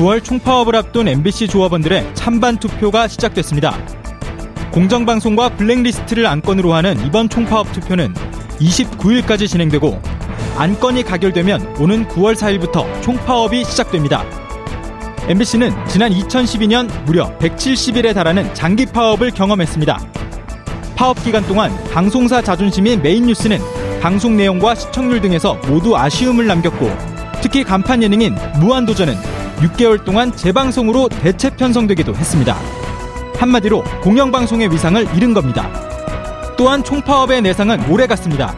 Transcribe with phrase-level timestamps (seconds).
[0.00, 3.76] 9월 총파업을 앞둔 MBC 조합원들의 찬반 투표가 시작됐습니다.
[4.72, 8.14] 공정방송과 블랙리스트를 안건으로 하는 이번 총파업 투표는
[8.60, 10.00] 29일까지 진행되고
[10.56, 14.24] 안건이 가결되면 오는 9월 4일부터 총파업이 시작됩니다.
[15.28, 20.00] MBC는 지난 2012년 무려 170일에 달하는 장기 파업을 경험했습니다.
[20.96, 23.58] 파업 기간 동안 방송사 자존심인 메인 뉴스는
[24.00, 26.90] 방송 내용과 시청률 등에서 모두 아쉬움을 남겼고
[27.42, 32.56] 특히 간판 예능인 무한도전은 6개월 동안 재방송으로 대체 편성되기도 했습니다.
[33.36, 35.70] 한마디로 공영방송의 위상을 잃은 겁니다.
[36.56, 38.54] 또한 총파업의 내상은 오래 갔습니다.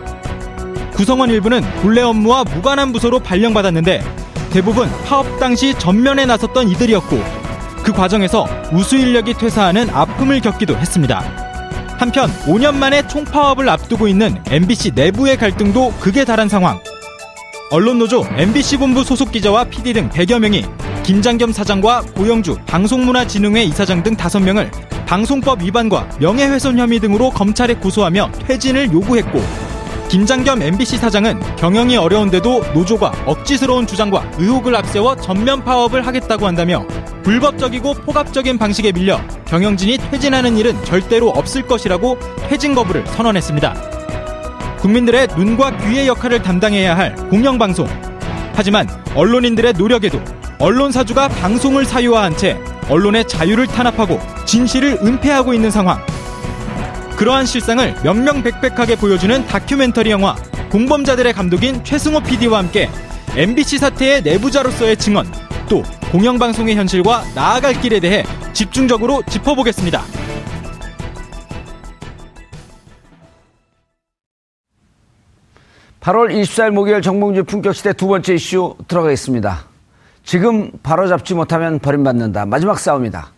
[0.94, 4.02] 구성원 일부는 본래 업무와 무관한 부서로 발령받았는데
[4.52, 7.42] 대부분 파업 당시 전면에 나섰던 이들이었고
[7.82, 11.20] 그 과정에서 우수 인력이 퇴사하는 아픔을 겪기도 했습니다.
[11.98, 16.80] 한편 5년 만에 총파업을 앞두고 있는 MBC 내부의 갈등도 극에 달한 상황.
[17.70, 20.64] 언론노조 MBC 본부 소속 기자와 PD 등 100여 명이
[21.04, 24.70] 김장겸 사장과 고영주 방송문화진흥회 이사장 등 5명을
[25.04, 29.42] 방송법 위반과 명예훼손 혐의 등으로 검찰에 고소하며 퇴진을 요구했고
[30.08, 36.86] 김장겸 MBC 사장은 경영이 어려운데도 노조가 억지스러운 주장과 의혹을 앞세워 전면 파업을 하겠다고 한다며
[37.24, 43.74] 불법적이고 포갑적인 방식에 밀려 경영진이 퇴진하는 일은 절대로 없을 것이라고 퇴진 거부를 선언했습니다.
[44.78, 47.88] 국민들의 눈과 귀의 역할을 담당해야 할 공영방송.
[48.54, 50.20] 하지만 언론인들의 노력에도
[50.62, 52.56] 언론사주가 방송을 사유화한 채
[52.88, 55.98] 언론의 자유를 탄압하고 진실을 은폐하고 있는 상황.
[57.16, 60.36] 그러한 실상을 명명백백하게 보여주는 다큐멘터리 영화
[60.70, 62.88] 공범자들의 감독인 최승호 PD와 함께
[63.36, 65.26] MBC 사태의 내부자로서의 증언,
[65.68, 70.00] 또 공영방송의 현실과 나아갈 길에 대해 집중적으로 짚어보겠습니다.
[76.00, 79.71] 8월 24일 목요일 정봉주 품격시대 두 번째 이슈 들어가겠습니다.
[80.24, 82.46] 지금 바로잡지 못하면 버림받는다.
[82.46, 83.32] 마지막 싸움이다.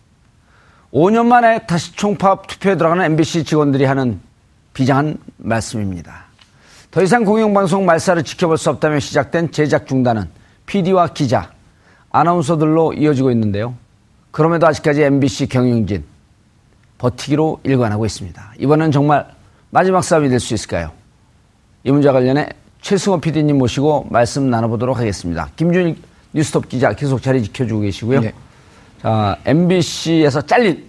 [0.93, 4.19] 5년 만에 다시 총파업 투표에 들어가는 MBC 직원들이 하는
[4.73, 6.25] 비장한 말씀입니다.
[6.91, 10.29] 더 이상 공영방송 말살을 지켜볼 수 없다며 시작된 제작 중단은
[10.65, 11.51] PD와 기자,
[12.11, 13.75] 아나운서들로 이어지고 있는데요.
[14.31, 16.05] 그럼에도 아직까지 MBC 경영진
[16.97, 18.53] 버티기로 일관하고 있습니다.
[18.59, 19.27] 이번엔 정말
[19.71, 20.91] 마지막 싸움이 될 수 있을까요?
[21.83, 22.47] 이 문제와 관련해
[22.81, 25.49] 최승호 PD님 모시고 말씀 나눠보도록 하겠습니다.
[25.57, 25.97] 김준일
[26.35, 28.19] 뉴스톱 기자 계속 자리 지켜주고 계시고요.
[28.19, 28.33] 네.
[29.01, 30.83] 자, MBC에서 잘린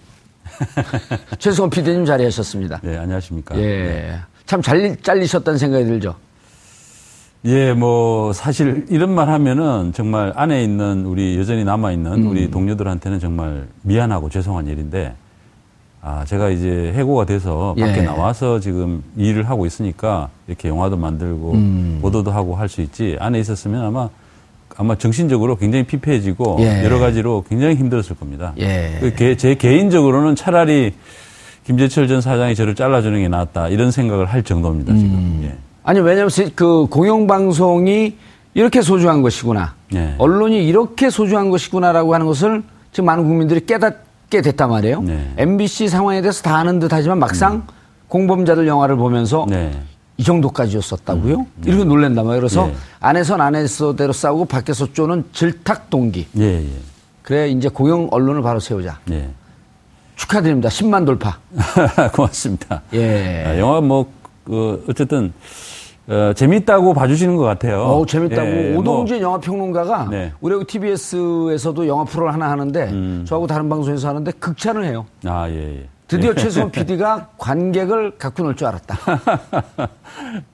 [1.39, 2.81] 최수원 PD님 자리하셨습니다.
[2.83, 3.57] 네, 안녕하십니까.
[3.57, 3.61] 예.
[3.63, 4.17] 네.
[4.45, 6.17] 참 잘, 잘리셨다는 생각이 들죠.
[7.45, 12.29] 예, 뭐, 사실 이런 말 하면은 정말 안에 있는 우리 여전히 남아있는 음.
[12.29, 15.15] 우리 동료들한테는 정말 미안하고 죄송한 일인데,
[16.03, 18.03] 아, 제가 이제 해고가 돼서 밖에 예.
[18.03, 21.99] 나와서 지금 일을 하고 있으니까 이렇게 영화도 만들고 음.
[22.03, 24.09] 보도도 하고 할 수 있지, 안에 있었으면 아마
[24.77, 26.85] 아마 정신적으로 굉장히 피폐해지고 예.
[26.85, 28.53] 여러 가지로 굉장히 힘들었을 겁니다.
[28.59, 29.13] 예.
[29.17, 30.93] 그제 개인적으로는 차라리
[31.65, 35.11] 김재철 전 사장이 저를 잘라주는 게 낫다 이런 생각을 할 정도입니다 지금.
[35.11, 35.41] 음.
[35.45, 35.57] 예.
[35.83, 38.17] 아니 왜냐하면 그 공영방송이
[38.55, 39.75] 이렇게 소중한 것이구나.
[39.95, 40.15] 예.
[40.19, 42.63] 언론이 이렇게 소중한 것이구나라고 하는 것을
[42.93, 45.03] 지금 많은 국민들이 깨닫게 됐단 말이에요.
[45.03, 45.31] 네.
[45.37, 47.63] MBC 상황에 대해서 다 아는 듯하지만 막상 음.
[48.09, 49.71] 공범자들 영화를 보면서 네.
[50.19, 51.35] 이 정도까지였었다고요?
[51.37, 51.71] 음, 네.
[51.71, 52.41] 이렇게 놀랜다 말이에요.
[52.41, 52.75] 그래서 네.
[53.01, 56.27] 안에선 안에서대로 싸우고 밖에서 쪼는 질탁 동기.
[56.39, 56.69] 예, 예.
[57.23, 58.99] 그래 이제 공영 언론을 바로 세우자.
[59.11, 59.29] 예.
[60.15, 60.69] 축하드립니다.
[60.71, 61.39] 10만 돌파.
[62.15, 62.83] 고맙습니다.
[62.95, 63.45] 예.
[63.47, 64.07] 아, 영화 뭐
[64.45, 65.33] 그, 어쨌든
[66.09, 67.83] 어, 재밌다고 봐주시는 것 같아요.
[67.83, 68.49] 어, 재밌다고.
[68.49, 70.33] 예, 뭐, 오동진 영화 평론가가 네.
[70.41, 73.25] 우리 TBS에서도 영화 프로를 하나 하는데 음.
[73.27, 75.05] 저하고 다른 방송에서 하는데 극찬을 해요.
[75.25, 75.89] 아, 예, 예.
[76.09, 78.97] 드디어 최수원 PD가 관객을 갖고 놀 줄 알았다.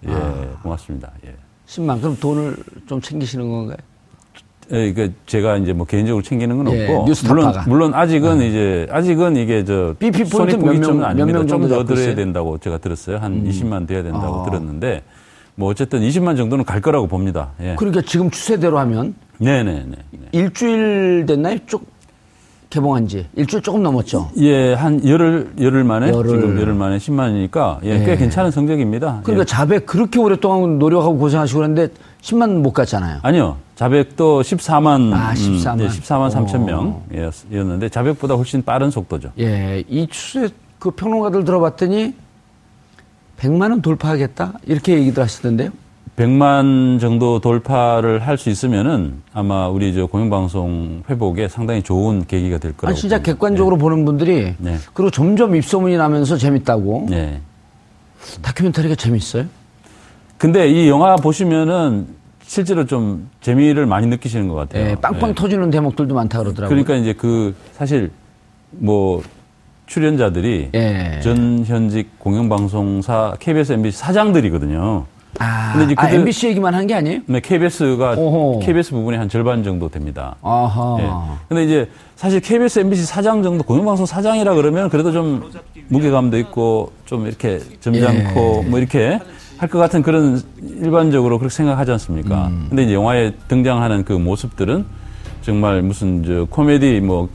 [0.09, 0.59] 예, 아.
[0.63, 1.11] 고맙습니다.
[1.27, 1.35] 예.
[1.67, 2.01] 10만.
[2.01, 2.57] 그럼 돈을
[2.87, 3.77] 좀 챙기시는 건가요?
[4.71, 7.13] 예, 그러니까 제가 이제 뭐 개인적으로 챙기는 건 예, 없고.
[7.29, 11.39] 물론 물론 아직은 이제 아직은 이게 저 BP 포인트 몇 명- 손익분기점은 몇 아닙니다.
[11.39, 12.15] 명좀 정도 더 잡고 들어야?
[12.15, 13.19] 된다고 제가 들었어요.
[13.19, 14.45] 한 20만 돼야 된다고 아.
[14.45, 15.03] 들었는데
[15.57, 17.51] 뭐 어쨌든 20만 정도는 갈 거라고 봅니다.
[17.61, 17.75] 예.
[17.79, 19.97] 그러니까 지금 추세대로 하면 네, 네, 네.
[20.11, 20.19] 네.
[20.33, 21.59] 일주일 됐나요?
[21.67, 21.85] 쭉
[22.73, 24.31] 개봉한 지 일주일 조금 넘었죠.
[24.39, 26.31] 예, 한 열흘 열흘 만에 열흘.
[26.41, 28.17] 지금 열흘 만에 10만이니까 예, 꽤 예.
[28.17, 29.21] 괜찮은 성적입니다.
[29.25, 29.45] 그러니까 예.
[29.45, 31.93] 자백 그렇게 오랫동안 노력하고 고생하시고 그랬는데
[32.23, 33.19] 10만 못 갔잖아요.
[33.23, 33.59] 아니요.
[33.75, 35.81] 자백도 14만 아, 14만.
[35.83, 37.03] 예, 14만 3천 오.
[37.51, 39.33] 명이었는데 자백보다 훨씬 빠른 속도죠.
[39.39, 40.49] 예, 이 추세
[40.79, 42.15] 그 평론가들 들어봤더니
[43.39, 45.71] 100만 원 돌파하겠다 이렇게 얘기들 하시던데요.
[46.17, 52.77] 100만 정도 돌파를 할 수 있으면은 아마 우리 저 공영방송 회복에 상당히 좋은 계기가 될
[52.77, 52.89] 거라고.
[52.89, 53.33] 아니 진짜 봅니다.
[53.33, 54.77] 객관적으로 보는 분들이 네.
[54.93, 57.41] 그리고 점점 입소문이 나면서 재밌다고 네.
[58.43, 59.47] 다큐멘터리가 재밌어요.
[60.37, 62.09] 근데 이 영화 보시면은
[62.43, 64.91] 실제로 좀 재미를 많이 느끼시는 것 같아요.
[64.91, 65.35] 예, 빵빵 예.
[65.35, 66.69] 터지는 대목들도 많다 그러더라고요.
[66.69, 68.11] 그러니까 이제 그 사실
[68.71, 69.23] 뭐
[69.87, 71.21] 출연자들이 예.
[71.23, 75.07] 전현직 공영방송사 KBS, MBC 사장들이거든요.
[75.39, 77.21] 아, 근데 이제 아, 그들- MBC 얘기만 한 게 아니에요?
[77.27, 78.61] 근데 KBS가 오호.
[78.61, 80.37] KBS 부분이 한 절반 정도 됩니다.
[80.43, 80.97] 아하.
[81.01, 81.09] 예.
[81.49, 85.51] 근데 이제 사실 KBS, MBC 사장 정도 공영방송 사장이라 그러면 그래도 좀
[85.89, 88.69] 무게감도 있고 좀 이렇게 점잖고 예.
[88.69, 89.19] 뭐 이렇게
[89.59, 92.49] 할 것 같은 그런 일반적으로 그렇게 생각하지 않습니까?
[92.49, 92.67] 음.
[92.69, 94.85] 근데 이제 영화에 등장하는 그 모습들은
[95.43, 97.29] 정말 무슨 저 코미디 뭐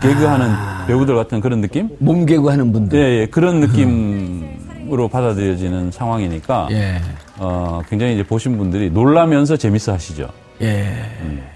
[0.00, 0.84] 개그하는 아.
[0.86, 1.90] 배우들 같은 그런 느낌?
[1.98, 2.98] 몸개구 하는 분들.
[2.98, 4.55] 예, 예, 그런 느낌
[4.92, 7.00] 으로 받아들여지는 상황이니까 예.
[7.38, 10.28] 어, 굉장히 이제 보신 분들이 놀라면서 재밌어 하시죠.
[10.62, 10.88] 예.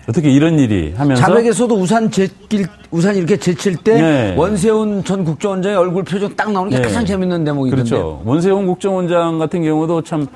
[0.08, 4.34] 어떻게 이런 일이 하면서 자백에서도 우산 제길 우산 이렇게 제칠 때 네.
[4.36, 6.82] 원세훈 전 국정원장의 얼굴 표정 딱 나오는 게 네.
[6.82, 7.88] 가장 재밌는 대목이던데.
[7.88, 8.22] 그렇죠.
[8.24, 10.26] 원세훈 국정원장 같은 경우도 참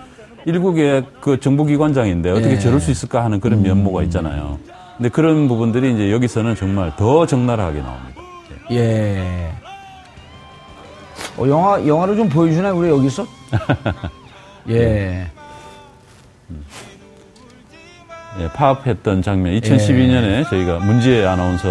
[0.46, 2.54] 일국의 그 정부기관장인데 어떻게 예.
[2.54, 2.60] 음.
[2.60, 4.58] 저럴 수 있을까 하는 그런 면모가 있잖아요.
[4.96, 8.20] 근데 그런 부분들이 이제 여기서는 정말 더 적나라하게 나옵니다.
[8.70, 9.52] 예.
[11.36, 13.26] 어, 영화 영화를 좀 보여주나요 우리 여기서?
[14.70, 15.26] 예.
[18.40, 19.54] 예, 파업했던 장면.
[19.60, 21.68] 2012년에 저희가 문지혜 아나운서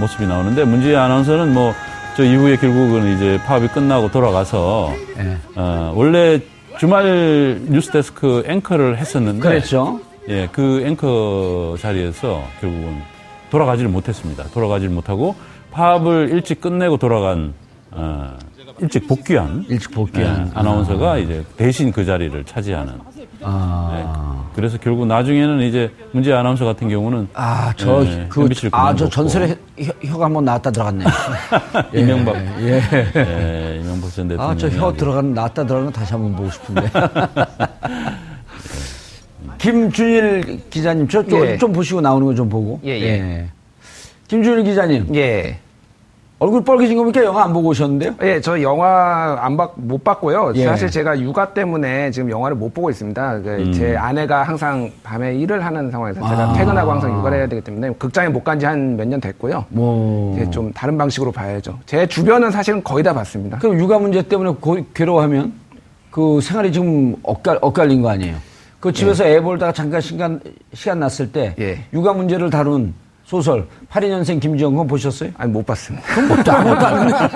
[0.00, 1.74] 모습이 나오는데 문지혜 아나운서는 뭐
[2.18, 5.36] 저 이후에 결국은 이제 파업이 끝나고 돌아가서 예.
[5.54, 6.40] 어, 원래
[6.76, 10.00] 주말 뉴스데스크 앵커를 했었는데 그렇죠.
[10.28, 13.00] 예, 그 앵커 자리에서 결국은
[13.52, 14.42] 돌아가지를 못했습니다.
[14.52, 15.36] 돌아가지를 못하고
[15.70, 17.54] 파업을 일찍 끝내고 돌아간
[17.92, 18.36] 어,
[18.80, 20.46] 일찍 복귀한 일찍 복귀한.
[20.46, 22.94] 예, 아나운서가 이제 대신 그 자리를 차지하는.
[23.42, 23.92] 아.
[23.94, 24.04] 예,
[24.54, 29.08] 그래서 결국 나중에는 이제 문제 아나운서 같은 경우는 아, 저, 예, 그, 아, 저.
[29.08, 31.04] 전설의 혀, 혀가 한번 나왔다 들어갔네.
[31.94, 32.82] 예, 이명박 예.
[33.16, 34.50] 예, 이명박 전 대통령.
[34.50, 36.90] 아, 저 혀 들어가는, 나왔다 들어가는 거 다시 한번 보고 싶은데.
[39.58, 41.58] 김준일 기자님, 저, 좀, 예.
[41.58, 42.80] 좀 보시고 나오는 거 좀 보고.
[42.84, 43.48] 예, 예.
[44.28, 45.58] 김준일 기자님, 예.
[46.40, 47.24] 얼굴 빨개진 겁니까?
[47.24, 48.14] 영화 안 보고 오셨는데요?
[48.22, 50.52] 예, 저 영화 안 봤, 못 봤고요.
[50.54, 50.66] 예.
[50.66, 53.40] 사실 제가 육아 때문에 지금 영화를 못 보고 있습니다.
[53.40, 56.52] 그제 아내가 항상 밤에 일을 하는 상황에서 제가 아.
[56.52, 59.64] 퇴근하고 항상 육아를 해야 되기 때문에 극장에 못 간 지 한 몇 년 됐고요.
[59.70, 60.36] 뭐.
[60.36, 61.76] 이제 좀 다른 방식으로 봐야죠.
[61.86, 63.58] 제 주변은 사실은 거의 다 봤습니다.
[63.58, 65.52] 그럼 육아 문제 때문에 고- 괴로워하면
[66.12, 68.36] 그 생활이 지금 엇갈, 엇갈린 거 아니에요?
[68.78, 70.38] 그 집에서 애 볼다가 잠깐 시간,
[70.72, 71.80] 시간 났을 때 예.
[71.92, 72.94] 육아 문제를 다룬
[73.28, 75.30] 소설 82년생 김지영 그거 보셨어요?
[75.36, 76.06] 아니, 못 봤습니다.
[76.14, 77.28] 그럼 뭐또 아무것도 안 했네.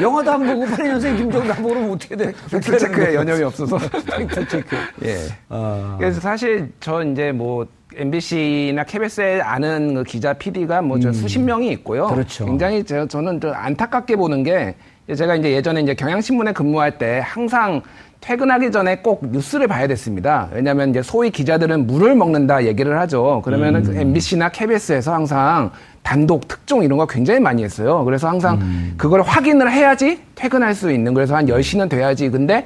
[0.00, 2.32] 영화도 안 보고 82년생 김지영도 안 보고 그러면 어떻게 돼?
[2.48, 3.76] 팩트 체크에 여념이 없어서.
[4.16, 4.76] 팩트 체크.
[5.04, 5.18] 예.
[5.48, 5.96] 아.
[5.98, 7.66] 그래서 사실 저 이제 뭐
[7.96, 12.06] MBC나 KBS에 아는 그 기자 PD가 뭐저 수십 명이 있고요.
[12.06, 12.14] 음.
[12.14, 12.46] 그렇죠.
[12.46, 14.76] 굉장히 저, 저는 좀 안타깝게 보는 게
[15.14, 17.82] 제가 이제 예전에 이제 경향신문에 근무할 때 항상
[18.20, 20.48] 퇴근하기 전에 꼭 뉴스를 봐야 됐습니다.
[20.52, 23.42] 왜냐하면 이제 소위 기자들은 물을 먹는다 얘기를 하죠.
[23.44, 23.96] 그러면은 음.
[23.96, 25.72] MBC나 KBS에서 항상
[26.04, 28.04] 단독 특종 이런 거 굉장히 많이 했어요.
[28.04, 31.14] 그래서 항상 그걸 확인을 해야지 퇴근할 수 있는.
[31.14, 32.30] 그래서 한 10시는 돼야지.
[32.30, 32.64] 근데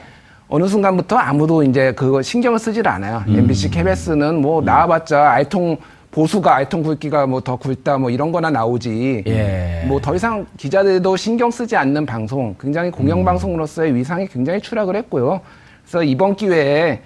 [0.48, 3.24] 어느 순간부터 아무도 이제 그거 신경을 쓰질 않아요.
[3.26, 5.78] MBC, KBS는 뭐 나와봤자 알통
[6.16, 9.24] 보수가 알통 굵기가 뭐 더 굵다 뭐 이런 거나 나오지.
[9.26, 9.84] 예.
[9.86, 15.42] 뭐더 이상 기자들도 신경 쓰지 않는 방송, 굉장히 공영방송으로서의 위상이 굉장히 추락을 했고요.
[15.84, 17.00] 그래서 이번 기회에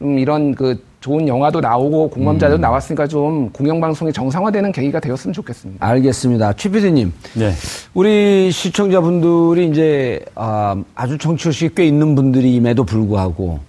[0.00, 5.86] 좀 이런 그 좋은 영화도 나오고 공범자도 나왔으니까 좀 공영방송이 정상화되는 계기가 되었으면 좋겠습니다.
[5.86, 6.52] 알겠습니다.
[6.54, 7.12] 최 PD님.
[7.34, 7.52] 네.
[7.94, 13.60] 우리 시청자분들이 이제 아, 아주 정치의식이 꽤 있는 분들임에도 불구하고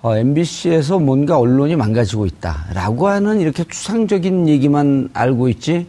[0.00, 5.86] 어, MBC에서 뭔가 언론이 망가지고 있다라고 하는 이렇게 추상적인 얘기만 알고 있지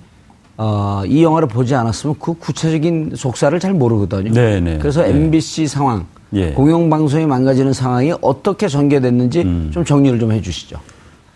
[0.58, 4.32] 어, 이 영화를 보지 않았으면 그 구체적인 속사를 잘 모르거든요.
[4.32, 4.78] 네, 네.
[4.78, 5.12] 그래서 네.
[5.12, 6.52] MBC 상황, 예.
[6.52, 9.70] 공영방송이 망가지는 상황이 어떻게 전개됐는지 음.
[9.72, 10.78] 좀 정리를 좀 해주시죠.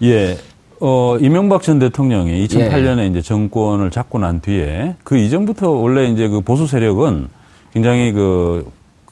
[0.02, 0.38] 예.
[0.82, 3.08] 어, 이명박 전 대통령이 2008년에 예.
[3.08, 7.30] 이제 정권을 잡고 난 뒤에 그 이전부터 원래 이제 그 보수 세력은
[7.72, 8.72] 굉장히 그, 그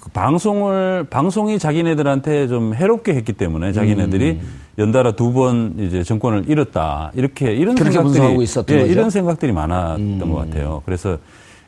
[0.10, 4.60] 방송을, 방송이 자기네들한테 좀 해롭게 했기 때문에 자기네들이 음.
[4.77, 7.12] 연달아 두 번 이제 정권을 잃었다.
[7.13, 8.89] 이렇게 이런 생각들이 있었던 예, 거죠?
[8.89, 8.91] 음.
[8.91, 10.81] 이런 생각들이 많았던 것 같아요.
[10.86, 11.17] 그래서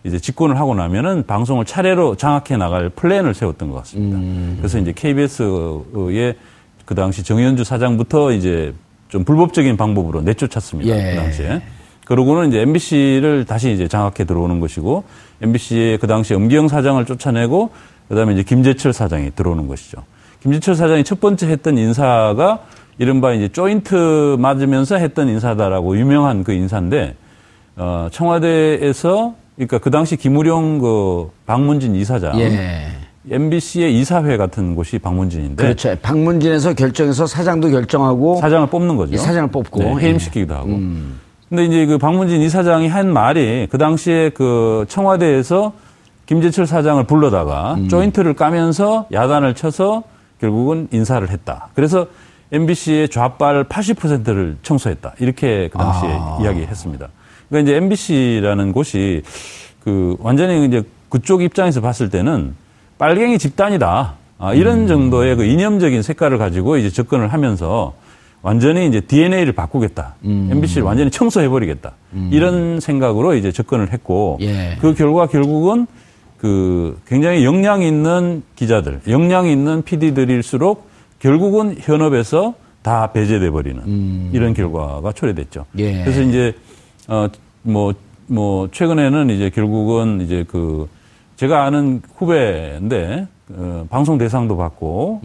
[0.04, 4.18] 이제 집권을 하고 나면은 방송을 차례로 장악해 나갈 플랜을 세웠던 것 같습니다.
[4.18, 4.56] 음.
[4.58, 6.36] 그래서 이제 KBS의
[6.86, 8.74] 그 당시 정현주 사장부터 이제
[9.08, 10.90] 좀 불법적인 방법으로 내쫓았습니다.
[10.96, 11.12] 예.
[11.12, 11.62] 그 당시에.
[12.06, 15.06] 그러고는 이제 MBC를 다시 이제 장악해 들어오는 것이고
[15.42, 17.70] MBC의 그 당시 엄기영 사장을 쫓아내고
[18.10, 20.04] 그다음에 이제 김재철 사장이 들어오는 것이죠.
[20.42, 22.60] 김재철 사장이 첫 번째 했던 인사가
[22.98, 27.16] 이른바 이제 조인트 맞으면서 했던 인사다라고 유명한 그 인사인데
[27.76, 32.88] 어, 청와대에서 그러니까 그 당시 김우룡 그 방문진 이사장 예.
[33.30, 35.96] MBC의 이사회 같은 곳이 방문진인데 그렇죠.
[36.02, 39.16] 방문진에서 결정해서 사장도 결정하고 사장을 뽑는 거죠.
[39.16, 39.80] 이 사장을 뽑고.
[39.80, 40.08] 네, 예.
[40.08, 40.80] 해임시키기도 하고.
[41.48, 45.72] 근데 이제 그 방문진 이사장이 한 말이 그 당시에 그 청와대에서
[46.26, 47.90] 김재철 사장을 불러다가 음.
[47.90, 50.04] 조인트를 까면서 야단을 쳐서
[50.40, 51.70] 결국은 인사를 했다.
[51.76, 52.08] 그래서
[52.52, 55.16] MBC의 좌빨 80%를 청소했다.
[55.20, 56.38] 이렇게 그 당시에 아.
[56.42, 57.08] 이야기했습니다.
[57.50, 59.24] 그러니까 이제 MBC라는 곳이
[59.84, 62.56] 그 완전히 이제 그쪽 입장에서 봤을 때는
[62.98, 64.14] 빨갱이 집단이다.
[64.38, 64.88] 아, 이런 음.
[64.88, 67.94] 정도의 그 이념적인 색깔을 가지고 이제 접근을 하면서
[68.42, 70.16] 완전히 이제 DNA를 바꾸겠다.
[70.26, 70.50] 음.
[70.52, 71.94] MBC를 완전히 청소해버리겠다.
[72.30, 74.78] 이런 생각으로 이제 접근을 했고 예.
[74.82, 75.88] 그 결과 결국은
[76.44, 83.82] 그 굉장히 역량 있는 기자들, 역량 있는 PD들일수록 결국은 현업에서 다 배제돼 버리는
[84.34, 85.66] 이런 결과가 초래됐죠.
[85.72, 85.80] 음.
[85.80, 86.04] 예.
[86.04, 86.54] 그래서 이제
[87.08, 87.94] 어뭐
[88.28, 90.90] 뭐 최근에는 이제 결국은 이제 그
[91.38, 95.22] 제가 아는 후배인데 어, 방송 대상도 받고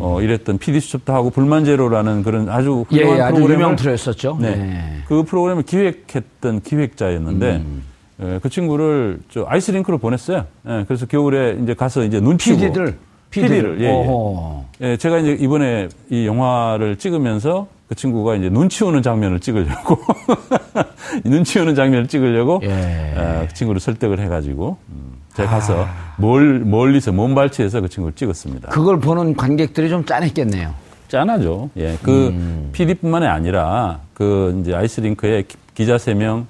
[0.00, 2.96] 어 이랬던 PD 수첩도 하고 불만 제로라는 그런 아주 음.
[2.96, 4.38] 예, 훌륭한 예, 아주 프로그램을 유명 프로였었죠.
[4.40, 4.56] 네.
[4.56, 4.82] 네.
[5.06, 7.82] 그 프로그램을 기획했던 기획자였는데 음.
[8.20, 10.44] 에, 그 친구를 저 아이스링크로 보냈어요.
[10.68, 12.96] 예, 그래서 겨울에 이제 가서 이제 눈치고 PD들.
[13.30, 14.64] PD를 예, 예.
[14.92, 19.98] 예, 제가 이제 이번에 이 영화를 찍으면서 그 친구가 이제 눈치 오는 장면을 찍으려고
[21.24, 22.68] 눈치 오는 장면을 찍으려고 예.
[22.70, 28.70] 에, 그 친구를 설득을 해가지고 음, 제가 가서 멀, 멀리서 먼발치에서 그 친구를 찍었습니다.
[28.70, 30.72] 그걸 보는 관객들이 좀 짠했겠네요.
[31.08, 31.70] 짠하죠.
[31.76, 31.96] 예.
[32.02, 32.70] 그 음.
[32.72, 36.46] PD뿐만이 아니라 그 이제 아이스링크에 기- 기자 3명,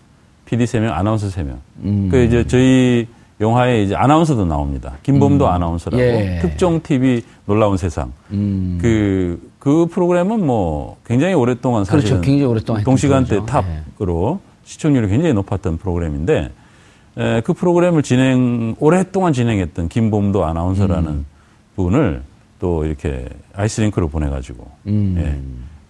[0.46, 1.56] PD 3명, 아나운서 3명.
[1.84, 2.08] 음.
[2.10, 3.06] 그 이제 저희
[3.40, 4.94] 영화에 이제 아나운서도 나옵니다.
[5.02, 6.02] 김범도 아나운서라고.
[6.02, 6.36] 예.
[6.36, 6.38] 음.
[6.40, 8.12] 특종 TV 놀라운 세상.
[8.28, 12.00] 그, 그 프로그램은 뭐 굉장히 오랫동안 그렇죠.
[12.00, 13.40] 사실은 굉장히 오랫동안 동시간대.
[13.44, 16.50] 탑으로 시청률이 굉장히 높았던 프로그램인데
[17.18, 21.26] 에, 그 프로그램을 진행 오랫동안 진행했던 김범도 아나운서라는 음.
[21.76, 22.22] 분을
[22.58, 25.16] 또 이렇게 아이스링크로 보내가지고 음.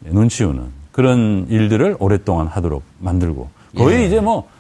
[0.04, 4.06] 예, 눈치 오는 그런 일들을 오랫동안 하도록 만들고 거의 예.
[4.06, 4.56] 이제 뭐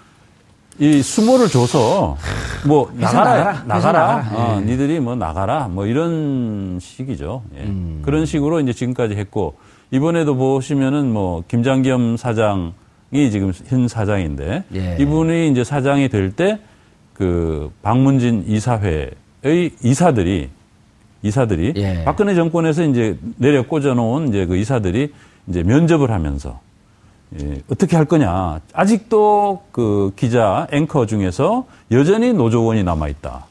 [0.78, 2.18] 이 수모를 줘서
[2.66, 4.30] 뭐 나가라 나가라, 나가라.
[4.32, 4.64] 어, 예.
[4.66, 7.42] 니들이 뭐 나가라 뭐 이런 식이죠.
[7.56, 7.62] 예.
[7.62, 8.02] 음.
[8.04, 9.54] 그런 식으로 이제 지금까지 했고
[9.90, 14.96] 이번에도 보시면은 뭐 김장겸 사장이 지금 현 사장인데 예.
[15.00, 20.50] 이분이 이제 사장이 될 때그 방문진 이사회의 이사들이
[21.22, 22.04] 이사들이 예.
[22.04, 25.10] 박근혜 정권에서 이제 내려 꽂아놓은 이제 그 이사들이
[25.46, 26.60] 이제 면접을 하면서
[27.40, 28.60] 예, 어떻게 할 거냐.
[28.72, 33.46] 아직도 그 기자 앵커 중에서 여전히 노조원이 남아 있다.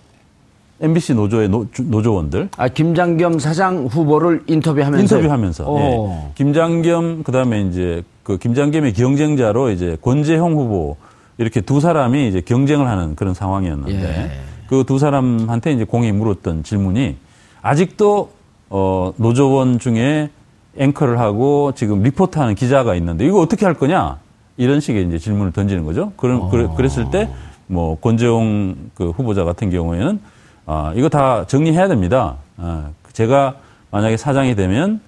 [0.81, 5.79] MBC 노조의 노, 주- 노조원들 아, 김장겸 사장 후보를 인터뷰하면서 인터뷰하면서 오.
[5.79, 6.31] 예.
[6.35, 10.97] 김장겸 그 다음에 이제 그 김장겸의 경쟁자로 이제 권재홍 후보
[11.37, 14.31] 이렇게 두 사람이 이제 경쟁을 하는 그런 상황이었는데 예.
[14.67, 17.15] 그두 사람한테 이제 공히 물었던 질문이
[17.61, 18.31] 아직도
[18.69, 20.29] 어 노조원 중에
[20.77, 24.17] 앵커를 하고 지금 리포트하는 기자가 있는데 이거 어떻게 할 거냐
[24.57, 26.11] 이런 식의 이제 질문을 던지는 거죠.
[26.17, 27.29] 그런 그래- 그랬을 때
[27.67, 30.19] 뭐 권재용 그 후보자 같은 경우에는
[30.67, 32.35] 아 이거 다 정리해야 됩니다.
[32.57, 33.55] 아, 제가
[33.89, 35.01] 만약에 사장이 되면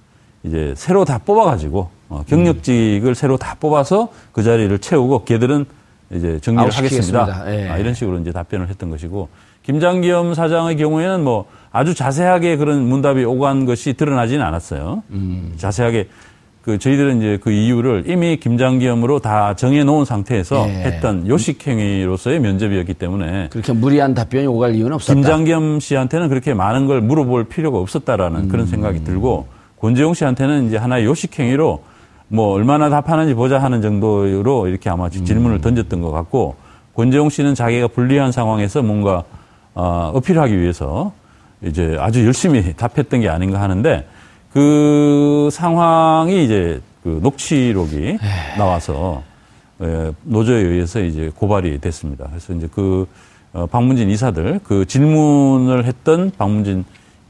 [0.43, 5.65] 이제 새로 다 뽑아가지고 어, 경력직을 새로 다 뽑아서 그 자리를 채우고 걔들은
[6.09, 7.53] 이제 정리를 하겠습니다.
[7.53, 7.69] 예.
[7.69, 9.27] 아, 이런 식으로 이제 답변을 했던 것이고
[9.67, 15.03] 김장겸 사장의 경우에는 뭐 아주 자세하게 그런 문답이 오간 것이 드러나지는 않았어요.
[15.11, 15.53] 음.
[15.57, 16.07] 자세하게
[16.61, 20.71] 그 저희들은 이제 그 이유를 이미 김장겸으로 다 정해 놓은 상태에서 예.
[20.83, 25.13] 했던 요식행위로서의 면접이었기 때문에 그렇게 무리한 답변이 오갈 이유는 없었다.
[25.13, 29.47] 김장겸 씨한테는 그렇게 많은 걸 물어볼 필요가 없었다라는 그런 생각이 들고
[29.79, 31.83] 권재용 씨한테는 이제 하나의 요식행위로
[32.29, 36.55] 뭐 얼마나 답하는지 보자 하는 정도로 이렇게 아마 질문을 던졌던 것 같고
[36.95, 39.23] 권재용 씨는 자기가 불리한 상황에서 뭔가
[39.77, 41.13] 어, 어필하기 위해서
[41.61, 44.07] 이제 아주 열심히 답했던 게 아닌가 하는데
[44.51, 48.17] 그 상황이 이제 그 녹취록이
[48.57, 49.21] 나와서
[49.83, 52.25] 예, 노조에 의해서 이제 고발이 됐습니다.
[52.27, 53.07] 그래서 이제 그
[53.53, 56.83] 어, 박문진 이사들 그 질문을 했던 박문진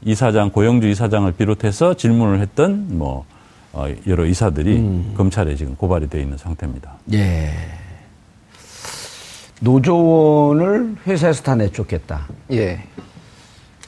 [0.06, 3.26] 이사장 고영주 이사장을 비롯해서 질문을 했던 뭐
[3.74, 5.14] 어, 여러 이사들이 음.
[5.18, 6.92] 검찰에 지금 고발이 되어 있는 상태입니다.
[7.12, 7.50] 예.
[9.60, 12.26] 노조원을 회사에서 다 내쫓겠다.
[12.52, 12.80] 예.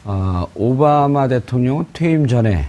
[0.04, 2.66] 어, 오바마 대통령은 퇴임 전에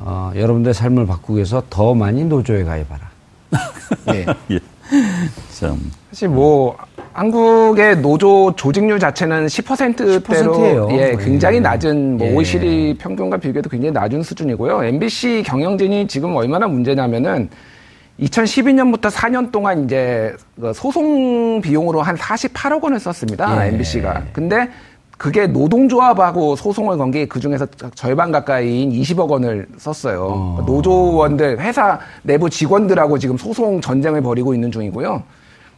[0.00, 3.10] 어, 여러분들의 삶을 바꾸기 위해서 더 많이 노조에 가입하라.
[4.14, 4.26] 예.
[4.54, 4.60] 예.
[5.52, 5.78] 참
[6.10, 6.76] 사실 뭐
[7.12, 10.88] 한국의 노조 조직률 자체는 10%대로 10%예요.
[10.92, 11.60] 예, 굉장히 예.
[11.60, 12.34] 낮은 뭐 예.
[12.34, 14.84] OECD 평균과 비교해도 굉장히 낮은 수준이고요.
[14.84, 17.50] MBC 경영진이 지금 얼마나 문제냐면은
[18.20, 23.64] 2012년부터 4년 동안 이제 그 소송 비용으로 한 48억 원을 썼습니다.
[23.64, 23.68] 예.
[23.68, 24.24] MBC가.
[24.32, 24.68] 근데
[25.16, 30.64] 그게 노동조합하고 소송을 건 게 그 중에서 절반 가까이인 20억 원을 썼어요.
[30.66, 35.22] 노조원들, 회사 내부 직원들하고 지금 소송 전쟁을 벌이고 있는 중이고요.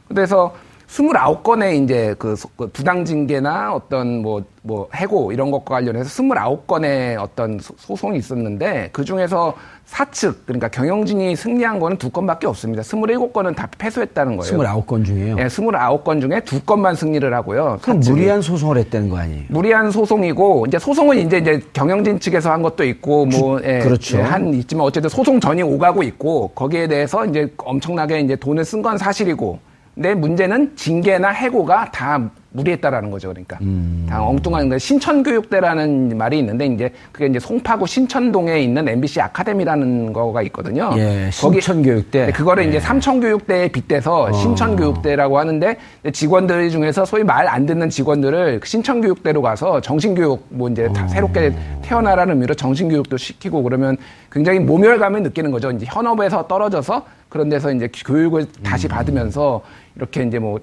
[0.09, 0.55] 그래서
[0.91, 7.17] 29건의 이제 그 소- 그 부당 징계나 어떤 뭐, 뭐 해고 이런 것과 관련해서 29건의
[7.19, 9.55] 어떤 소- 소송이 있었는데 그 중에서
[9.87, 12.83] 사측, 그러니까 경영진이 승리한 거는 두 건밖에 없습니다.
[12.83, 14.59] 27건은 다 패소했다는 거예요.
[14.59, 15.37] 29건 중에요.
[15.39, 17.79] 예, 29건 중에 두 건만 승리를 하고요.
[17.83, 18.11] 그럼 사측이.
[18.11, 19.45] 무리한 소송을 했다는 거 아니에요?
[19.49, 24.19] 무리한 소송이고 이제 소송은 이제 이제 경영진 측에서 한 것도 있고 뭐 예, 그렇죠.
[24.19, 28.83] 예, 한 있지만 어쨌든 소송 전이 오가고 있고 거기에 대해서 이제 엄청나게 이제 돈을 쓴
[28.83, 29.59] 건 사실이고
[29.95, 34.07] 근데 문제는 징계나 해고가 다 무리했다라는 거죠 그러니까 음.
[34.09, 40.43] 다 엉뚱한 그 신천교육대라는 말이 있는데 이제 그게 이제 송파구 신천동에 있는 MBC 아카데미라는 거가
[40.43, 40.91] 있거든요.
[40.97, 42.27] 예, 거기- 신천교육대.
[42.27, 42.81] 네, 그거를 이제 예.
[42.81, 50.47] 삼천교육대에 빗대서 신천교육대라고 하는데 이제 직원들 중에서 소위 말 안 듣는 직원들을 신천교육대로 가서 정신교육
[50.51, 53.97] 뭐 이제 다 새롭게 태어나라는 의미로 정신교육도 시키고 그러면
[54.31, 55.71] 굉장히 모멸감을 느끼는 거죠.
[55.73, 59.63] 이제 현업에서 떨어져서 그런 데서 이제 교육을 다시 받으면서
[60.01, 60.59] 이렇게 이제 뭐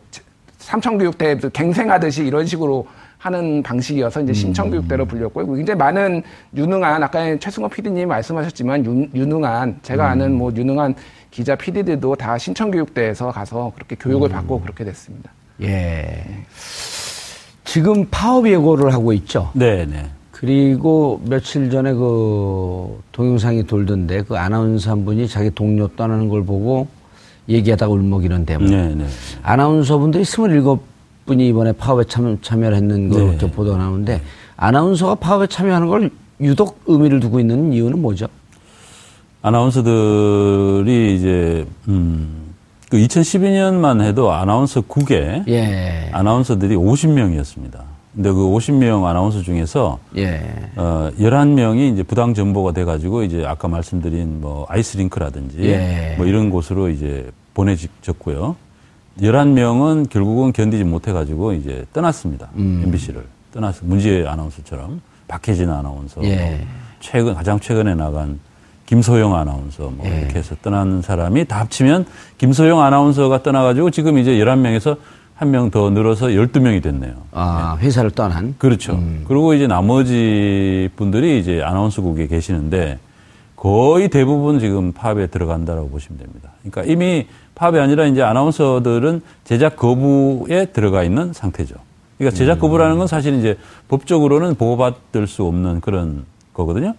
[0.57, 2.87] 삼천교육대 갱생하듯이 이런 식으로
[3.19, 5.53] 하는 방식이어서 이제 신천교육대로 불렸고요.
[5.53, 6.23] 굉장히 많은
[6.55, 10.95] 유능한 아까 최승호 PD님이 말씀하셨지만 유, 유능한 제가 아는 뭐 유능한
[11.29, 15.31] 기자 PD들도 다 신천교육대에서 가서 그렇게 교육을 받고 그렇게 됐습니다.
[15.61, 16.23] 예.
[17.63, 19.51] 지금 파업 예고를 하고 있죠.
[19.53, 20.05] 네, 네.
[20.31, 26.87] 그리고 며칠 전에 그 동영상이 돌던데 그 아나운서 한 분이 자기 동료 떠나는 걸 보고
[27.49, 28.69] 얘기하다가 울먹이는 대목.
[28.69, 29.05] 네, 네.
[29.43, 33.37] 아나운서분들이 27분이 이번에 파업에 참, 참여를 했는 거 네.
[33.39, 34.21] 저 보도가 나오는데
[34.57, 36.09] 아나운서가 파업에 참여하는 걸
[36.41, 38.27] 유독 의미를 두고 있는 이유는 뭐죠?
[39.41, 42.53] 아나운서들이 이제 음,
[42.89, 46.09] 그 2012년만 해도 아나운서 국에 예.
[46.11, 47.96] 아나운서들이 50명이었습니다.
[48.17, 50.41] 근데 그 50명 아나운서 중에서 예.
[50.75, 56.15] 어, 11명이 이제 부당 전보가 돼 가지고 이제 아까 말씀드린 뭐 아이스링크라든지 예.
[56.17, 58.55] 뭐 이런 곳으로 이제 보내졌고요.
[59.21, 62.49] 11명은 결국은 견디지 못해 가지고 이제 떠났습니다.
[62.55, 62.81] 음.
[62.85, 63.23] MBC를.
[63.53, 63.81] 떠났어.
[63.83, 64.99] 문지혜 아나운서처럼.
[65.27, 66.23] 박혜진 아나운서.
[66.23, 66.35] 예.
[66.37, 66.67] 뭐
[66.99, 68.39] 최근, 가장 최근에 나간
[68.87, 70.21] 김소영 아나운서 뭐 예.
[70.21, 72.07] 이렇게 해서 떠난 사람이 다 합치면
[72.39, 74.97] 김소영 아나운서가 떠나 가지고 지금 이제 11명에서
[75.37, 77.13] 한 명 더 늘어서 12명이 됐네요.
[77.31, 78.55] 아, 회사를 떠난.
[78.57, 78.93] 그렇죠.
[78.93, 79.23] 음.
[79.27, 82.97] 그리고 이제 나머지 분들이 이제 아나운서국에 계시는데
[83.55, 86.49] 거의 대부분 지금 파업에 들어간다라고 보시면 됩니다.
[86.63, 91.75] 그러니까 이미 파업이 아니라 이제 아나운서들은 제작 거부에 들어가 있는 상태죠.
[92.17, 92.59] 그러니까 제작 음.
[92.61, 93.57] 거부라는 건 사실 이제
[93.89, 96.95] 법적으로는 보호받을 수 없는 그런 거거든요.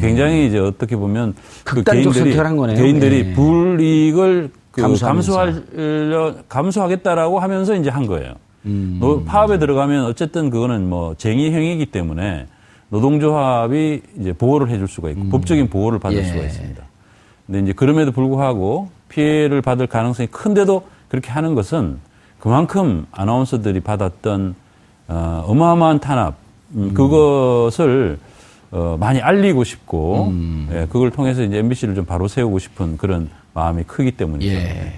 [0.00, 1.84] 굉장히 이제 어떻게 보면 그 음.
[1.84, 2.76] 극단적 개인들이 선택을 한 거네요.
[2.78, 3.32] 개인들이 예.
[3.34, 4.98] 불이익을 그.
[4.98, 8.34] 감수하려 감수하겠다라고 하면서 이제 한 거예요.
[8.66, 8.98] 음.
[9.00, 12.46] 노- 파업에 들어가면 어쨌든 그거는 뭐 쟁의 행위이기 때문에
[12.90, 16.24] 노동조합이 이제 보호를 해줄 수가 있고 법적인 보호를 받을 예.
[16.24, 16.82] 수가 있습니다.
[17.46, 21.98] 근데 이제 그럼에도 불구하고 피해를 받을 가능성이 큰데도 그렇게 하는 것은
[22.38, 24.54] 그만큼 아나운서들이 받았던
[25.08, 26.34] 어, 어마어마한 탄압
[26.74, 28.18] 음, 그것을
[28.70, 30.32] 어, 많이 알리고 싶고
[30.72, 34.52] 예, 그걸 통해서 이제 MBC를 좀 바로 세우고 싶은 그런 마음이 크기 때문이죠.
[34.52, 34.92] 예.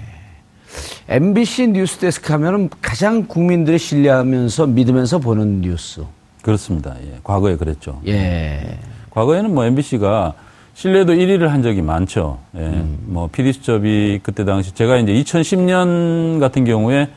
[1.08, 6.04] MBC 뉴스데스크 하면은 가장 국민들이 신뢰하면서 믿으면서 보는 뉴스.
[6.42, 6.96] 그렇습니다.
[7.02, 8.00] 예, 과거에 그랬죠.
[8.06, 8.78] 예.
[9.10, 10.34] 과거에는 뭐 MBC가
[10.74, 12.38] 신뢰도 1위를 한 적이 많죠.
[12.56, 12.60] 예.
[12.60, 12.98] 음.
[13.06, 17.08] 뭐 PD수첩이 그때 당시 제가 이제 2010년 같은 경우에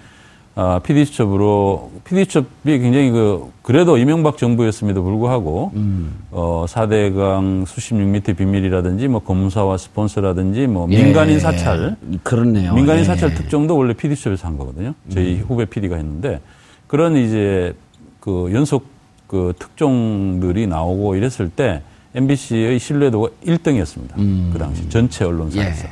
[0.59, 6.15] 아, PD수첩으로 PD수첩이 굉장히 그 그래도 이명박 정부였음에도 불구하고 음.
[6.31, 11.03] 어 4대강 수십 6미터 비밀이라든지 뭐 검사와 스폰서라든지 뭐 예.
[11.03, 12.73] 민간인 사찰 그렇네요.
[12.73, 13.05] 민간인 예.
[13.05, 14.95] 사찰 특종도 원래 PD수첩에서 한 거거든요.
[15.13, 16.41] 저희 후배 PD가 했는데
[16.87, 17.75] 그런 이제
[18.19, 18.87] 그 연속
[19.27, 21.83] 그 특종들이 나오고 이랬을 때
[22.15, 24.15] MBC의 신뢰도가 1등이었습니다.
[24.53, 25.85] 그 당시 전체 언론사에서.
[25.85, 25.91] 예.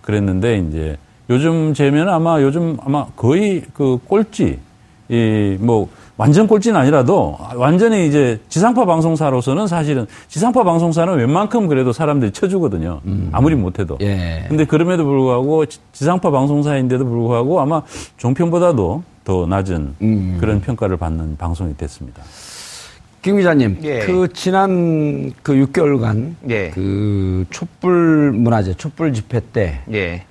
[0.00, 0.96] 그랬는데 이제
[1.30, 4.58] 요즘 재면 아마 요즘 아마 거의 그 꼴찌
[5.10, 5.88] 이 뭐
[6.18, 13.00] 완전 꼴찌는 아니라도 완전히 이제 지상파 방송사로서는 사실은 지상파 방송사는 웬만큼 그래도 사람들이 쳐주거든요.
[13.30, 13.98] 아무리 못해도.
[14.00, 14.44] 예.
[14.48, 17.82] 근데 그럼에도 불구하고 지- 지상파 방송사인데도 불구하고 아마
[18.16, 20.36] 종편보다도 더 낮은 음.
[20.40, 22.22] 그런 평가를 받는 방송이 됐습니다.
[23.22, 24.00] 김 기자님, 예.
[24.00, 26.70] 그 지난 그 6개월간 예.
[26.70, 30.24] 그 촛불 문화제, 촛불 집회 때 예.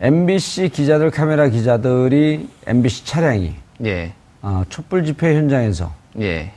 [0.00, 4.12] MBC 기자들, 카메라 기자들이 MBC 차량이 예.
[4.42, 6.52] 어, 촛불 집회 현장에서 예.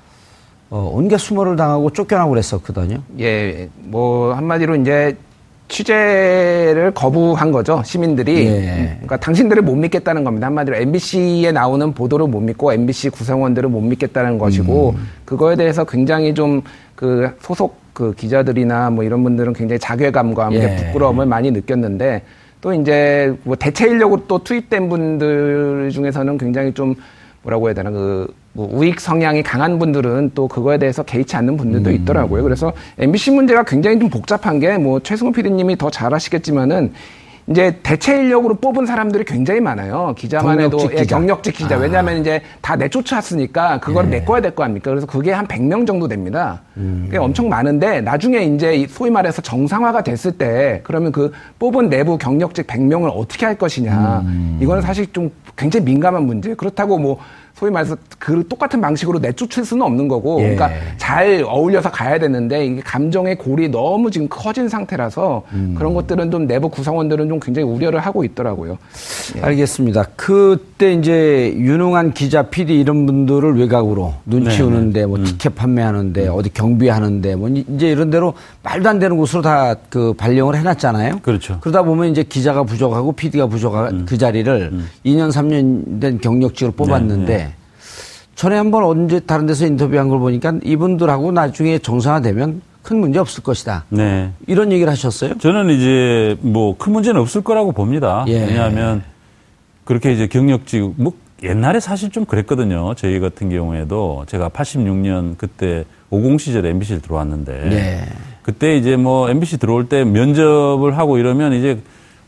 [0.69, 3.01] 어, 온갖 수모를 당하고 쫓겨나고 그랬었거든요.
[3.19, 3.67] 예.
[3.75, 5.17] 뭐 한마디로 이제
[5.67, 8.45] 취재를 거부한 거죠 시민들이.
[8.45, 8.89] 예.
[8.93, 10.47] 그러니까 당신들을 못 믿겠다는 겁니다.
[10.47, 16.61] 한마디로 MBC에 나오는 보도를 못 믿고 MBC 구성원들을 못 믿겠다는 것이고 그거에 대해서 굉장히 좀
[17.01, 20.75] 그 소속 그 기자들이나 뭐 이런 분들은 굉장히 자괴감과 함께 예.
[20.75, 22.21] 부끄러움을 많이 느꼈는데
[22.61, 26.95] 또 이제 뭐 대체 인력으로 또 투입된 분들 중에서는 굉장히 좀
[27.43, 31.89] 뭐라고 해야 되나 그 뭐 우익 성향이 강한 분들은 또 그거에 대해서 개의치 않는 분들도
[31.89, 31.95] 음.
[31.95, 32.43] 있더라고요.
[32.43, 36.93] 그래서 MBC 문제가 굉장히 좀 복잡한 게 뭐 최승호 PD님이 더 잘 아시겠지만은
[37.47, 40.13] 이제 대체 인력으로 뽑은 사람들이 굉장히 많아요.
[40.17, 41.15] 기자만 해도 경력직 예, 기자.
[41.17, 41.75] 경력직 기자.
[41.75, 41.79] 아.
[41.79, 44.09] 왜냐하면 이제 다 내쫓았으니까 그걸 예.
[44.09, 44.91] 메꿔야 될 거 아닙니까?
[44.91, 46.61] 그래서 그게 한 100명 정도 됩니다.
[46.77, 47.03] 음.
[47.05, 52.17] 그게 엄청 많은데 나중에 이제 이 소위 말해서 정상화가 됐을 때 그러면 그 뽑은 내부
[52.17, 54.21] 경력직 100명을 어떻게 할 것이냐.
[54.25, 54.59] 음.
[54.61, 56.53] 이거는 사실 좀 굉장히 민감한 문제.
[56.53, 57.17] 그렇다고 뭐
[57.61, 60.55] 소위 말해서 그 똑같은 방식으로 내쫓을 수는 없는 거고 예.
[60.55, 65.75] 그러니까 잘 어울려서 가야 되는데 이게 감정의 골이 너무 지금 커진 상태라서 음.
[65.77, 68.79] 그런 것들은 좀 내부 구성원들은 좀 굉장히 우려를 하고 있더라고요.
[69.37, 69.41] 예.
[69.41, 70.05] 알겠습니다.
[70.15, 76.49] 그때 이제 유능한 기자, PD 이런 분들을 외곽으로 눈치 네, 오는데 뭐 티켓 판매하는데 어디
[76.51, 81.19] 경비하는데 뭐 이제 이런 데로 말도 안 되는 곳으로 다 그 발령을 해놨잖아요.
[81.21, 81.57] 그렇죠.
[81.59, 84.71] 그러다 보면 이제 기자가 부족하고 PD가 부족한 그 자리를
[85.05, 87.50] 2년 3년 된 경력직으로 뽑았는데 네.
[88.41, 93.85] 전에 한번 언제 다른 데서 인터뷰한 걸 보니까 이분들하고 나중에 정상화되면 큰 문제 없을 것이다.
[93.89, 94.31] 네.
[94.47, 95.37] 이런 얘기를 하셨어요?
[95.37, 98.25] 저는 이제 뭐 큰 문제는 없을 거라고 봅니다.
[98.29, 98.43] 예.
[98.47, 99.03] 왜냐하면
[99.85, 102.95] 그렇게 이제 경력직 뭐 옛날에 사실 좀 그랬거든요.
[102.95, 108.05] 저희 같은 경우에도 제가 86년 그때 50 시절에 MBC를 들어왔는데 네.
[108.41, 111.79] 그때 이제 뭐 MBC 들어올 때 면접을 하고 이러면 이제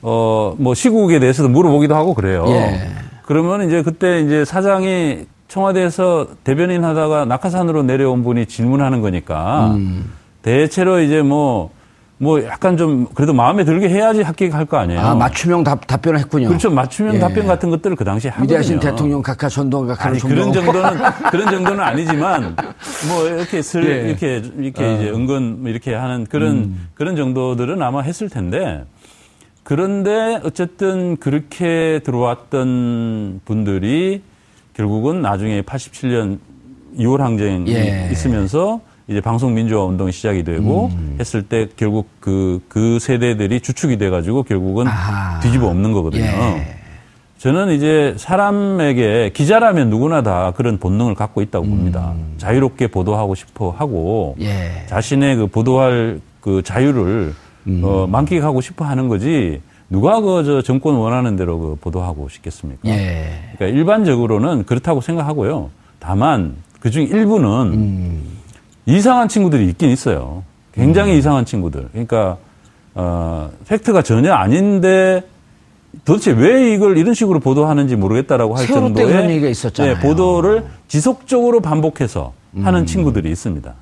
[0.04, 2.45] 어 뭐 시국에 대해서도 물어보기도 하고 그래요.
[2.49, 2.91] 예.
[3.23, 10.11] 그러면 이제 그때 이제 사장이 청와대에서 대변인 하다가 낙하산으로 내려온 분이 질문하는 거니까 음.
[10.41, 11.69] 대체로 이제 뭐,
[12.17, 14.99] 뭐 약간 좀 그래도 마음에 들게 해야지 합격할 거 아니에요.
[14.99, 16.47] 아, 맞춤형 답, 답변을 했군요.
[16.47, 16.71] 그렇죠.
[16.71, 17.19] 맞춤형 예.
[17.19, 18.45] 답변 같은 것들을 그 당시에 하거든요.
[18.45, 22.55] 위대하신 대통령 각하 전두환 각하 아니 그런 정도는 그런 정도는 아니지만
[23.07, 24.09] 뭐 이렇게 슬 예.
[24.09, 28.85] 이렇게 이렇게 이제 은근 뭐 이렇게 하는 그런 그런 정도들은 아마 했을 텐데
[29.61, 34.23] 그런데 어쨌든 그렇게 들어왔던 분들이
[34.73, 36.39] 결국은 나중에 87년
[36.97, 38.09] 2월 항쟁이 예.
[38.12, 44.43] 있으면서 이제 방송 민주화 운동이 시작이 되고 했을 때 결국 그, 그 세대들이 주축이 돼가지고
[44.43, 45.39] 결국은 아하.
[45.41, 46.23] 뒤집어 엎는 거거든요.
[46.23, 46.77] 예.
[47.38, 52.13] 저는 이제 사람에게 기자라면 누구나 다 그런 본능을 갖고 있다고 봅니다.
[52.38, 54.86] 자유롭게 보도하고 싶어 하고 예.
[54.88, 57.33] 자신의 그 보도할 그 자유를
[57.81, 59.62] 어, 만끽하고 싶어 하는 거지
[59.93, 62.82] 누가 그 저 정권 원하는 대로 그 보도하고 싶겠습니까?
[62.89, 63.27] 예.
[63.56, 65.69] 그러니까 일반적으로는 그렇다고 생각하고요.
[65.99, 68.23] 다만 그중 일부는 음.
[68.88, 70.41] 이상한 친구들이 있긴 있어요.
[70.73, 71.89] 굉장히 이상한 친구들.
[71.91, 72.38] 그러니까
[72.95, 75.21] 어, 팩트가 전혀 아닌데
[76.06, 79.06] 도대체 왜 이걸 이런 식으로 보도하는지 모르겠다라고 할 정도의.
[79.86, 82.86] 예, 보도를 지속적으로 반복해서 하는 음.
[82.88, 83.75] 친구들이 있습니다.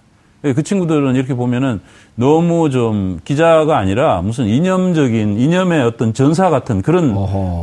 [0.43, 1.81] 예, 그 친구들은 이렇게 보면은
[2.15, 7.13] 너무 좀 기자가 아니라 무슨 이념적인 이념의 어떤 전사 같은 그런.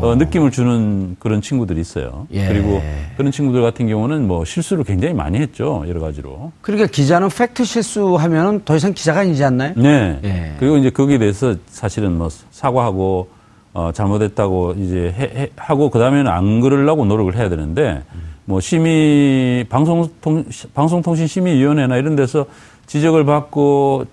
[0.03, 2.27] 어, 느낌을 주는 그런 친구들이 있어요.
[2.33, 2.47] 예.
[2.47, 2.81] 그리고
[3.17, 5.85] 그런 친구들 같은 경우는 뭐 실수를 굉장히 많이 했죠.
[5.89, 6.53] 여러 가지로.
[6.61, 9.73] 그러니까 기자는 팩트 실수하면은 더 이상 기자가 아니지 않나요?
[9.77, 10.21] 네.
[10.23, 10.53] 예.
[10.61, 13.29] 그리고 이제 거기에 대해서 사실은 뭐 사과하고
[13.75, 18.03] 어, 잘못했다고 이제 해- 해- 하고 그 다음에는 안 그러려고 노력을 해야 되는데
[18.49, 22.47] 뭐 심의 방송통 방송통신심의위원회나 이런 데서
[22.87, 24.07] 지적을 받고